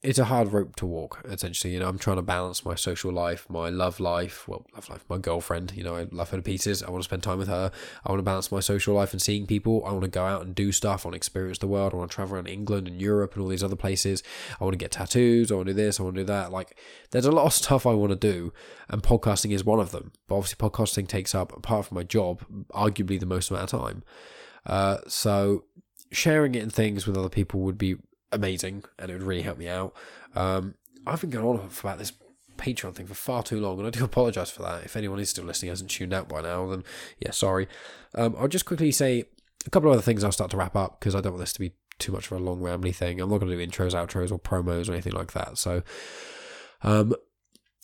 [0.00, 1.74] it's a hard rope to walk essentially.
[1.74, 5.04] You know i'm trying to balance my social life my love life well love life
[5.08, 6.82] my girlfriend you know i love her to pieces.
[6.82, 7.72] I want to spend time with her.
[8.04, 9.82] I want to balance my social life and seeing people.
[9.84, 11.04] I want to go out and do stuff.
[11.04, 11.94] I want to experience the world.
[11.94, 14.22] I want to travel around england and europe and all these other places.
[14.60, 15.50] I want to get tattoos.
[15.50, 15.98] I want to do this.
[15.98, 16.52] I want to do that.
[16.52, 16.78] Like
[17.10, 18.52] there's a lot of stuff i want to do
[18.88, 20.12] and podcasting is one of them.
[20.28, 24.04] But obviously podcasting takes up apart from my job arguably the most amount of time.
[24.64, 25.64] Uh, so
[26.12, 27.96] sharing it and things with other people would be
[28.32, 29.94] amazing and it would really help me out.
[30.34, 30.74] Um,
[31.06, 32.12] I've been going on about this
[32.56, 34.84] Patreon thing for far too long, and I do apologise for that.
[34.84, 36.84] If anyone is still listening hasn't tuned out by now, then
[37.18, 37.68] yeah, sorry.
[38.14, 39.24] Um, I'll just quickly say
[39.66, 40.24] a couple of other things.
[40.24, 42.38] I'll start to wrap up because I don't want this to be too much of
[42.38, 43.20] a long rambly thing.
[43.20, 45.58] I'm not going to do intros, outros, or promos or anything like that.
[45.58, 45.82] So,
[46.82, 47.14] um,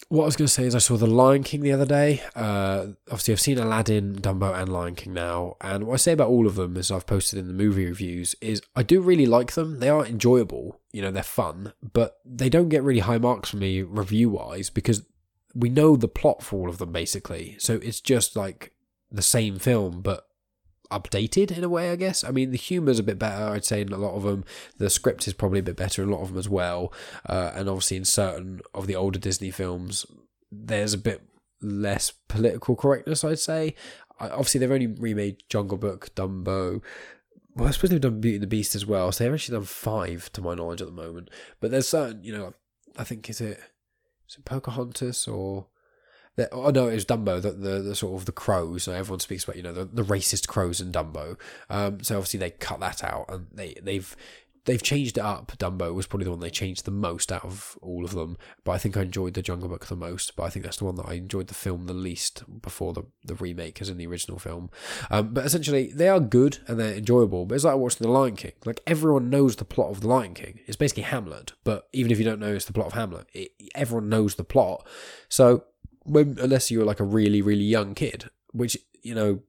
[0.09, 2.23] what I was going to say is I saw The Lion King the other day.
[2.35, 5.57] Uh, obviously, I've seen Aladdin, Dumbo, and Lion King now.
[5.61, 8.35] And what I say about all of them, as I've posted in the movie reviews,
[8.41, 9.81] is I do really like them.
[9.81, 13.61] They are enjoyable, you know, they're fun, but they don't get really high marks from
[13.61, 15.05] me review wise because
[15.55, 17.57] we know the plot for all of them basically.
[17.59, 18.73] So it's just like
[19.11, 20.27] the same film, but
[20.91, 22.25] updated in a way, I guess.
[22.25, 24.45] I mean, the humour's a bit better, I'd say, in a lot of them.
[24.79, 26.93] The script is probably a bit better in a lot of them as well.
[27.29, 30.07] Uh, and obviously, in certain of the older Disney films,
[30.51, 31.23] there's a bit
[31.61, 33.75] less political correctness, I'd say.
[34.21, 36.83] Obviously, they've only remade Jungle Book, Dumbo.
[37.57, 39.11] Well, I suppose they've done Beauty and the Beast as well.
[39.11, 41.31] So they've actually done five, to my knowledge, at the moment.
[41.61, 42.55] But there's certain, you know,
[42.97, 43.59] I think is it,
[44.29, 45.67] is it Pocahontas or
[46.37, 48.89] the, oh no, it was Dumbo, the, the, the sort of the crows.
[48.89, 51.39] Everyone speaks about you know the, the racist crows in Dumbo.
[51.71, 54.17] Um, so obviously they cut that out and they they've
[54.65, 55.53] they've changed it up.
[55.59, 58.37] Dumbo was probably the one they changed the most out of all of them.
[58.65, 60.37] But I think I enjoyed the Jungle Book the most.
[60.37, 63.05] But I think that's the one that I enjoyed the film the least before the,
[63.25, 64.71] the remake as in the original film.
[65.11, 67.47] Um, but essentially, they are good and they're enjoyable.
[67.47, 68.53] But it's like watching The Lion King.
[68.65, 70.61] Like everyone knows the plot of The Lion King.
[70.67, 71.53] It's basically Hamlet.
[71.65, 74.45] But even if you don't know it's the plot of Hamlet, it, everyone knows the
[74.45, 74.87] plot.
[75.29, 75.65] So
[76.05, 79.41] when unless you're like a really really young kid, which you know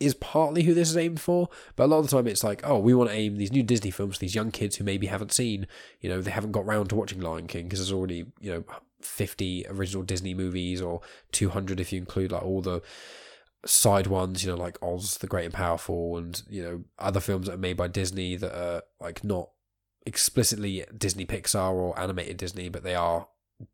[0.00, 2.60] is partly who this is aimed for, but a lot of the time it's like,
[2.64, 5.08] oh, we want to aim these new Disney films to these young kids who maybe
[5.08, 5.66] haven't seen,
[6.00, 8.64] you know, they haven't got round to watching Lion King because there's already, you know,
[9.00, 11.00] 50 original Disney movies or
[11.32, 12.80] 200 if you include like all the
[13.66, 17.46] side ones, you know, like Oz the Great and Powerful and, you know, other films
[17.46, 19.50] that are made by Disney that are like not
[20.06, 23.26] explicitly Disney Pixar or animated Disney, but they are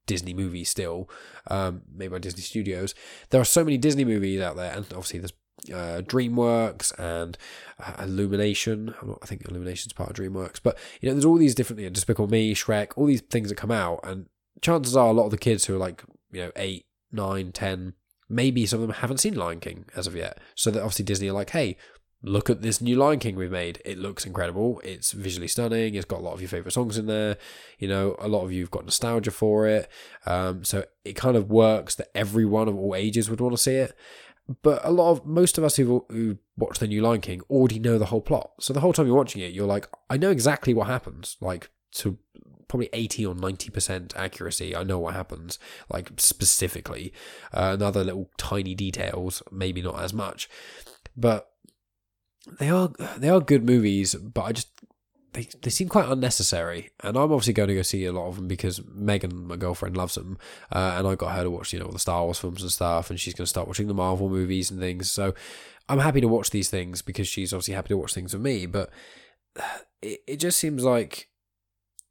[0.06, 1.08] Disney movies still,
[1.48, 2.94] um, made by Disney Studios.
[3.30, 5.32] There are so many Disney movies out there, and obviously there's
[5.72, 7.38] uh, DreamWorks and
[7.78, 8.94] uh, Illumination.
[9.02, 11.86] Not, i think Illumination's part of DreamWorks, but you know, there's all these different, you
[11.86, 14.26] know, Despicable Me, Shrek, all these things that come out, and
[14.60, 17.94] chances are a lot of the kids who are like, you know, eight, nine, ten,
[18.28, 20.38] maybe some of them haven't seen Lion King as of yet.
[20.54, 21.76] So that obviously Disney are like, hey,
[22.24, 23.80] look at this new Lion King we've made.
[23.84, 24.80] It looks incredible.
[24.82, 25.94] It's visually stunning.
[25.94, 27.36] It's got a lot of your favorite songs in there.
[27.78, 29.90] You know, a lot of you have got nostalgia for it.
[30.24, 33.74] Um, so it kind of works that everyone of all ages would want to see
[33.74, 33.94] it.
[34.62, 37.78] But a lot of most of us who who watch the new Lion King already
[37.78, 38.52] know the whole plot.
[38.60, 41.36] So the whole time you're watching it, you're like, I know exactly what happens.
[41.40, 42.18] Like to
[42.68, 44.74] probably 80 or 90% accuracy.
[44.74, 45.58] I know what happens,
[45.88, 47.12] like specifically.
[47.52, 50.48] Uh, little tiny details, maybe not as much.
[51.16, 51.53] But
[52.58, 54.68] they are they are good movies, but I just
[55.32, 56.90] they they seem quite unnecessary.
[57.00, 59.96] And I'm obviously going to go see a lot of them because Megan, my girlfriend,
[59.96, 60.38] loves them,
[60.72, 62.70] uh, and I got her to watch you know all the Star Wars films and
[62.72, 65.10] stuff, and she's going to start watching the Marvel movies and things.
[65.10, 65.34] So
[65.88, 68.66] I'm happy to watch these things because she's obviously happy to watch things with me.
[68.66, 68.90] But
[70.02, 71.28] it it just seems like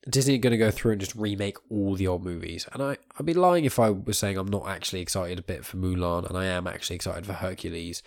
[0.09, 2.67] Disney are going to go through and just remake all the old movies.
[2.73, 5.65] And I, I'd be lying if I was saying I'm not actually excited a bit
[5.65, 8.03] for Mulan, and I am actually excited for Hercules.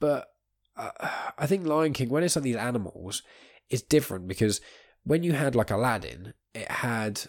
[0.00, 0.33] But
[0.76, 0.90] uh,
[1.38, 3.22] I think Lion King, when it's like these animals,
[3.70, 4.60] it's different because
[5.04, 7.22] when you had like Aladdin, it had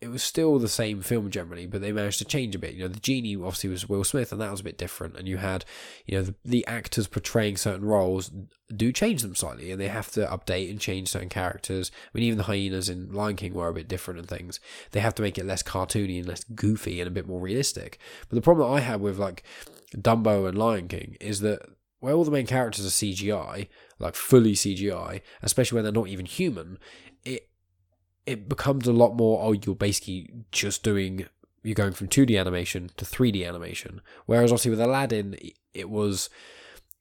[0.00, 2.72] it was still the same film generally, but they managed to change a bit.
[2.72, 5.16] You know, the genie obviously was Will Smith, and that was a bit different.
[5.16, 5.66] And you had,
[6.06, 8.30] you know, the, the actors portraying certain roles
[8.74, 11.92] do change them slightly, and they have to update and change certain characters.
[11.94, 14.58] I mean, even the hyenas in Lion King were a bit different and things.
[14.92, 17.98] They have to make it less cartoony and less goofy and a bit more realistic.
[18.30, 19.42] But the problem that I had with like
[19.94, 21.60] Dumbo and Lion King is that
[22.00, 26.26] where all the main characters are CGI, like fully CGI, especially when they're not even
[26.26, 26.78] human,
[27.24, 27.48] it
[28.26, 29.42] it becomes a lot more.
[29.42, 31.26] Oh, you're basically just doing
[31.62, 34.00] you're going from 2D animation to 3D animation.
[34.26, 35.36] Whereas obviously with Aladdin,
[35.74, 36.30] it was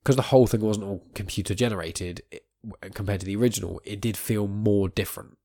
[0.03, 2.45] because the whole thing wasn't all computer generated it,
[2.93, 3.81] compared to the original.
[3.85, 5.37] It did feel more different,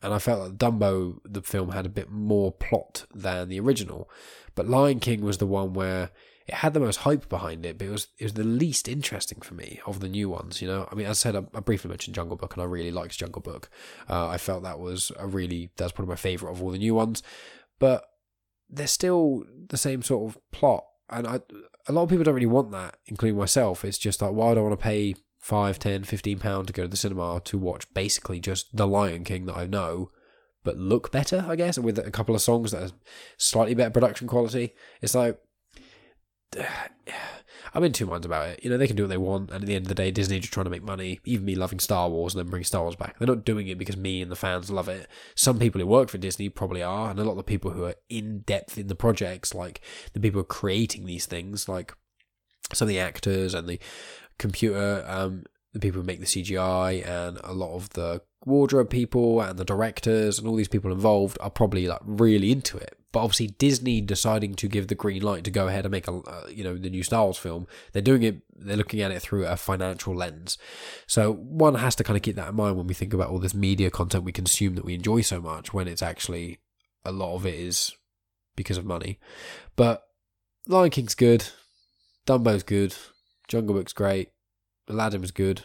[0.00, 4.10] and I felt that Dumbo, the film, had a bit more plot than the original.
[4.54, 6.10] But Lion King was the one where
[6.46, 9.40] it had the most hype behind it, but it was it was the least interesting
[9.40, 10.60] for me of the new ones.
[10.60, 12.66] You know, I mean, as I said, I, I briefly mentioned Jungle Book, and I
[12.66, 13.70] really liked Jungle Book.
[14.08, 16.94] Uh, I felt that was a really that's probably my favorite of all the new
[16.94, 17.22] ones,
[17.78, 18.04] but
[18.68, 21.40] they're still the same sort of plot, and I
[21.88, 23.84] a lot of people don't really want that, including myself.
[23.84, 26.82] It's just like, why do I want to pay 5, 10, 15 pounds to go
[26.82, 30.10] to the cinema to watch basically just The Lion King that I know,
[30.62, 32.94] but look better, I guess, with a couple of songs that are
[33.36, 34.74] slightly better production quality.
[35.00, 35.40] It's like,
[37.74, 38.60] I'm in two minds about it.
[38.62, 40.10] You know, they can do what they want, and at the end of the day,
[40.10, 41.20] Disney just trying to make money.
[41.24, 43.18] Even me loving Star Wars and then bring Star Wars back.
[43.18, 45.08] They're not doing it because me and the fans love it.
[45.34, 47.84] Some people who work for Disney probably are, and a lot of the people who
[47.84, 49.80] are in depth in the projects, like
[50.12, 51.94] the people who are creating these things, like
[52.72, 53.80] some of the actors and the
[54.38, 59.40] computer, um, the people who make the CGI, and a lot of the wardrobe people
[59.40, 63.20] and the directors and all these people involved are probably like really into it but
[63.20, 66.46] obviously, Disney deciding to give the green light to go ahead and make a uh,
[66.48, 68.42] you know the new Star Wars film, they're doing it.
[68.56, 70.56] They're looking at it through a financial lens.
[71.06, 73.38] So one has to kind of keep that in mind when we think about all
[73.38, 75.74] this media content we consume that we enjoy so much.
[75.74, 76.58] When it's actually
[77.04, 77.92] a lot of it is
[78.56, 79.18] because of money.
[79.76, 80.04] But
[80.66, 81.44] Lion King's good,
[82.26, 82.94] Dumbo's good,
[83.48, 84.30] Jungle Book's great,
[84.88, 85.64] Aladdin was good.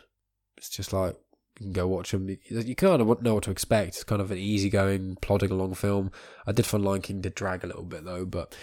[0.58, 1.16] It's just like
[1.58, 2.38] can go watch them.
[2.49, 3.89] You kind of know what to expect.
[3.89, 6.12] It's kind of an easygoing, plodding along film.
[6.45, 8.55] I did find Lion King did drag a little bit though, but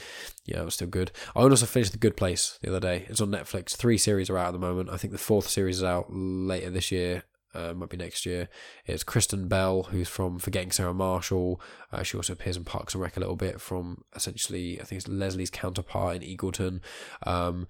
[0.44, 1.10] yeah, it was still good.
[1.34, 3.06] I also finished The Good Place the other day.
[3.08, 3.76] It's on Netflix.
[3.76, 4.90] Three series are out at the moment.
[4.90, 7.24] I think the fourth series is out later this year.
[7.54, 8.48] Uh, might be next year.
[8.84, 11.60] It's Kristen Bell, who's from Forgetting Sarah Marshall.
[11.92, 14.98] Uh, she also appears in Parks and Rec a little bit from essentially, I think
[14.98, 16.80] it's Leslie's counterpart in Eagleton.
[17.24, 17.68] Um,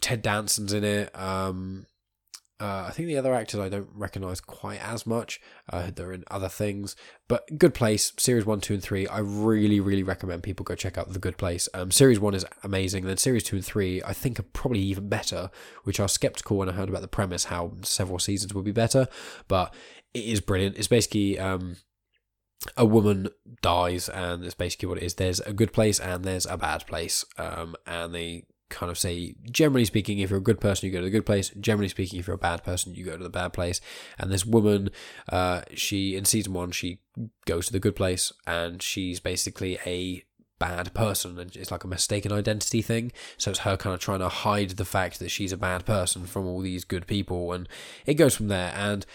[0.00, 1.18] Ted Danson's in it.
[1.18, 1.86] Um,
[2.60, 5.40] uh, I think the other actors I don't recognise quite as much.
[5.72, 6.96] Uh, they're in other things,
[7.28, 9.06] but Good Place, Series 1, 2, and 3.
[9.06, 11.68] I really, really recommend people go check out The Good Place.
[11.72, 14.80] Um, series 1 is amazing, and then Series 2 and 3 I think are probably
[14.80, 15.50] even better,
[15.84, 18.72] which I was skeptical when I heard about the premise, how several seasons would be
[18.72, 19.06] better,
[19.46, 19.72] but
[20.12, 20.76] it is brilliant.
[20.76, 21.38] It's basically.
[21.38, 21.76] Um,
[22.76, 23.28] a woman
[23.62, 25.14] dies, and it's basically what it is.
[25.14, 29.34] There's a good place and there's a bad place, um, and they kind of say,
[29.50, 31.50] generally speaking, if you're a good person, you go to the good place.
[31.60, 33.80] Generally speaking, if you're a bad person, you go to the bad place.
[34.18, 34.90] And this woman,
[35.30, 37.00] uh, she in season one, she
[37.46, 40.24] goes to the good place, and she's basically a
[40.58, 44.18] bad person and it's like a mistaken identity thing so it's her kind of trying
[44.18, 47.68] to hide the fact that she's a bad person from all these good people and
[48.06, 49.06] it goes from there and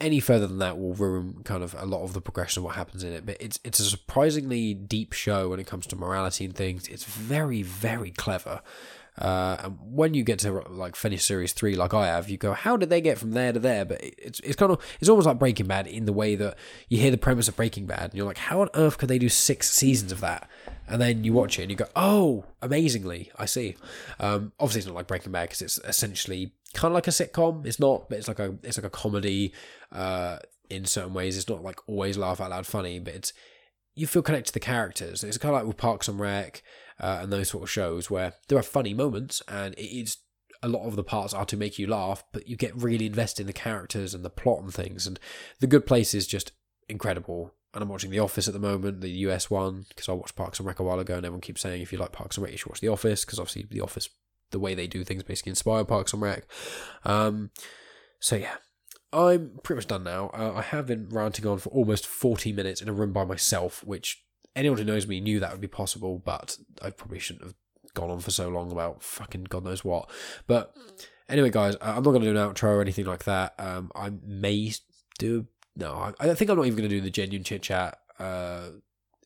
[0.00, 2.76] any further than that will ruin kind of a lot of the progression of what
[2.76, 3.24] happens in it.
[3.24, 6.88] But it's it's a surprisingly deep show when it comes to morality and things.
[6.88, 8.62] It's very very clever.
[9.16, 12.52] Uh, and when you get to like finish series three, like I have, you go,
[12.52, 13.84] how did they get from there to there?
[13.84, 16.56] But it's it's kind of it's almost like Breaking Bad in the way that
[16.88, 19.18] you hear the premise of Breaking Bad, and you're like, how on earth could they
[19.18, 20.48] do six seasons of that?
[20.88, 23.76] And then you watch it and you go, oh, amazingly, I see.
[24.18, 27.64] Um, obviously, it's not like Breaking Bad because it's essentially kind of like a sitcom.
[27.66, 29.52] It's not, but it's like a it's like a comedy.
[29.92, 30.38] Uh,
[30.70, 33.32] in certain ways, it's not like always laugh out loud funny, but it's
[33.94, 35.22] you feel connected to the characters.
[35.22, 36.62] It's kind of like with Parks and Rec
[36.98, 40.18] uh, and those sort of shows where there are funny moments and it is
[40.62, 43.42] a lot of the parts are to make you laugh, but you get really invested
[43.42, 45.06] in the characters and the plot and things.
[45.06, 45.20] And
[45.60, 46.52] The Good Place is just
[46.88, 47.52] incredible.
[47.74, 50.58] And I'm watching The Office at the moment, the US one, because I watched Parks
[50.58, 52.52] and Rec a while ago, and everyone keeps saying if you like Parks and Rec,
[52.52, 54.08] you should watch The Office, because obviously The Office
[54.50, 56.44] the way they do things basically in inspire Parks and Rec.
[57.04, 57.50] Um,
[58.20, 58.56] so yeah,
[59.12, 60.30] I'm pretty much done now.
[60.34, 63.84] Uh, I have been ranting on for almost 40 minutes in a room by myself,
[63.84, 64.24] which
[64.56, 67.54] anyone who knows me knew that would be possible, but I probably shouldn't have
[67.94, 70.10] gone on for so long about fucking God knows what.
[70.46, 70.74] But
[71.28, 73.54] anyway, guys, I'm not going to do an outro or anything like that.
[73.58, 74.72] Um, I may
[75.18, 75.46] do.
[75.76, 78.68] No, I, I think I'm not even going to do the genuine chit chat uh,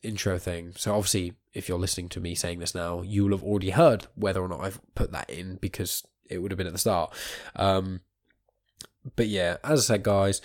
[0.03, 0.73] intro thing.
[0.75, 4.07] So obviously, if you're listening to me saying this now, you will have already heard
[4.15, 7.13] whether or not I've put that in because it would have been at the start.
[7.55, 8.01] Um,
[9.15, 10.41] but yeah, as I said, guys,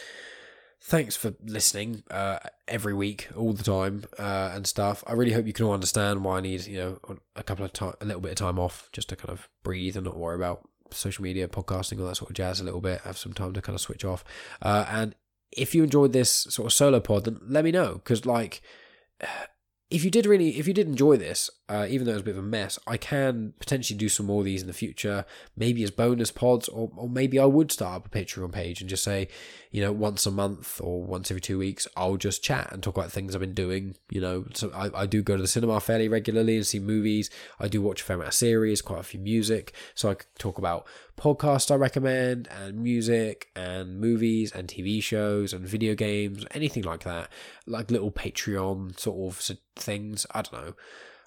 [0.81, 2.39] thanks for listening uh,
[2.69, 5.05] every week, all the time, uh, and stuff.
[5.07, 7.73] I really hope you can all understand why I need you know a couple of
[7.73, 10.37] time, a little bit of time off, just to kind of breathe and not worry
[10.37, 13.01] about social media, podcasting, all that sort of jazz a little bit.
[13.03, 14.25] Have some time to kind of switch off.
[14.63, 15.15] Uh, and
[15.53, 18.63] if you enjoyed this sort of solo pod, then let me know because like
[19.91, 22.37] if you did really, if you did enjoy this, uh, even though it's a bit
[22.37, 25.25] of a mess, I can potentially do some more of these in the future,
[25.57, 28.91] maybe as bonus pods, or, or maybe I would start up a Patreon page and
[28.91, 29.29] just say,
[29.71, 32.99] you know, once a month or once every two weeks, I'll just chat and talk
[32.99, 33.97] about things I've been doing.
[34.11, 37.31] You know, so I, I do go to the cinema fairly regularly and see movies.
[37.59, 39.75] I do watch a fair amount of series, quite a few music.
[39.95, 40.87] So I could talk about
[41.17, 47.05] podcasts I recommend and music and movies and TV shows and video games, anything like
[47.05, 47.31] that.
[47.67, 50.27] Like little Patreon sort of things.
[50.33, 50.75] I don't know.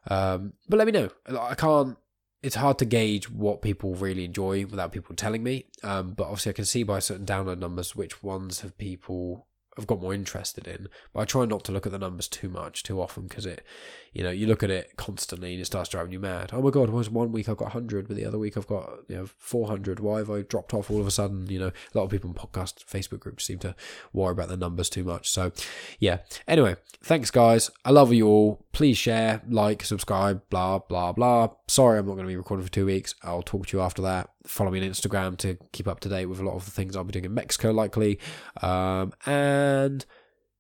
[0.10, 1.10] Um, but let me know.
[1.40, 1.98] I can't.
[2.44, 5.66] It's hard to gauge what people really enjoy without people telling me.
[5.84, 9.47] Um, but obviously, I can see by certain download numbers which ones have people
[9.78, 10.90] have got more interested in.
[11.14, 13.64] But I try not to look at the numbers too much, too often, because it,
[14.12, 16.50] you know, you look at it constantly and it starts driving you mad.
[16.54, 18.90] Oh my god, was one week I've got 100, but the other week I've got
[19.08, 20.00] you know 400.
[20.00, 21.48] Why have I dropped off all of a sudden?
[21.48, 23.76] You know, a lot of people in podcast Facebook groups seem to
[24.14, 25.30] worry about the numbers too much.
[25.30, 25.52] So,
[26.00, 26.20] yeah.
[26.48, 27.70] Anyway, thanks guys.
[27.86, 28.66] I love you all.
[28.72, 31.50] Please share, like, subscribe, blah blah blah.
[31.68, 33.16] Sorry, I'm not going to be recording for two weeks.
[33.24, 34.30] I'll talk to you after that.
[34.48, 36.96] Follow me on Instagram to keep up to date with a lot of the things
[36.96, 38.20] I'll be doing in Mexico, likely.
[38.62, 40.06] Um, and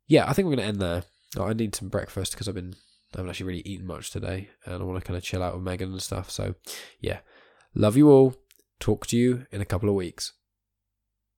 [0.07, 1.03] yeah, I think we're going to end there.
[1.39, 2.75] I need some breakfast because I've been
[3.13, 5.53] I haven't actually really eaten much today, and I want to kind of chill out
[5.53, 6.29] with Megan and stuff.
[6.29, 6.55] So,
[6.99, 7.19] yeah,
[7.73, 8.35] love you all.
[8.79, 10.33] Talk to you in a couple of weeks.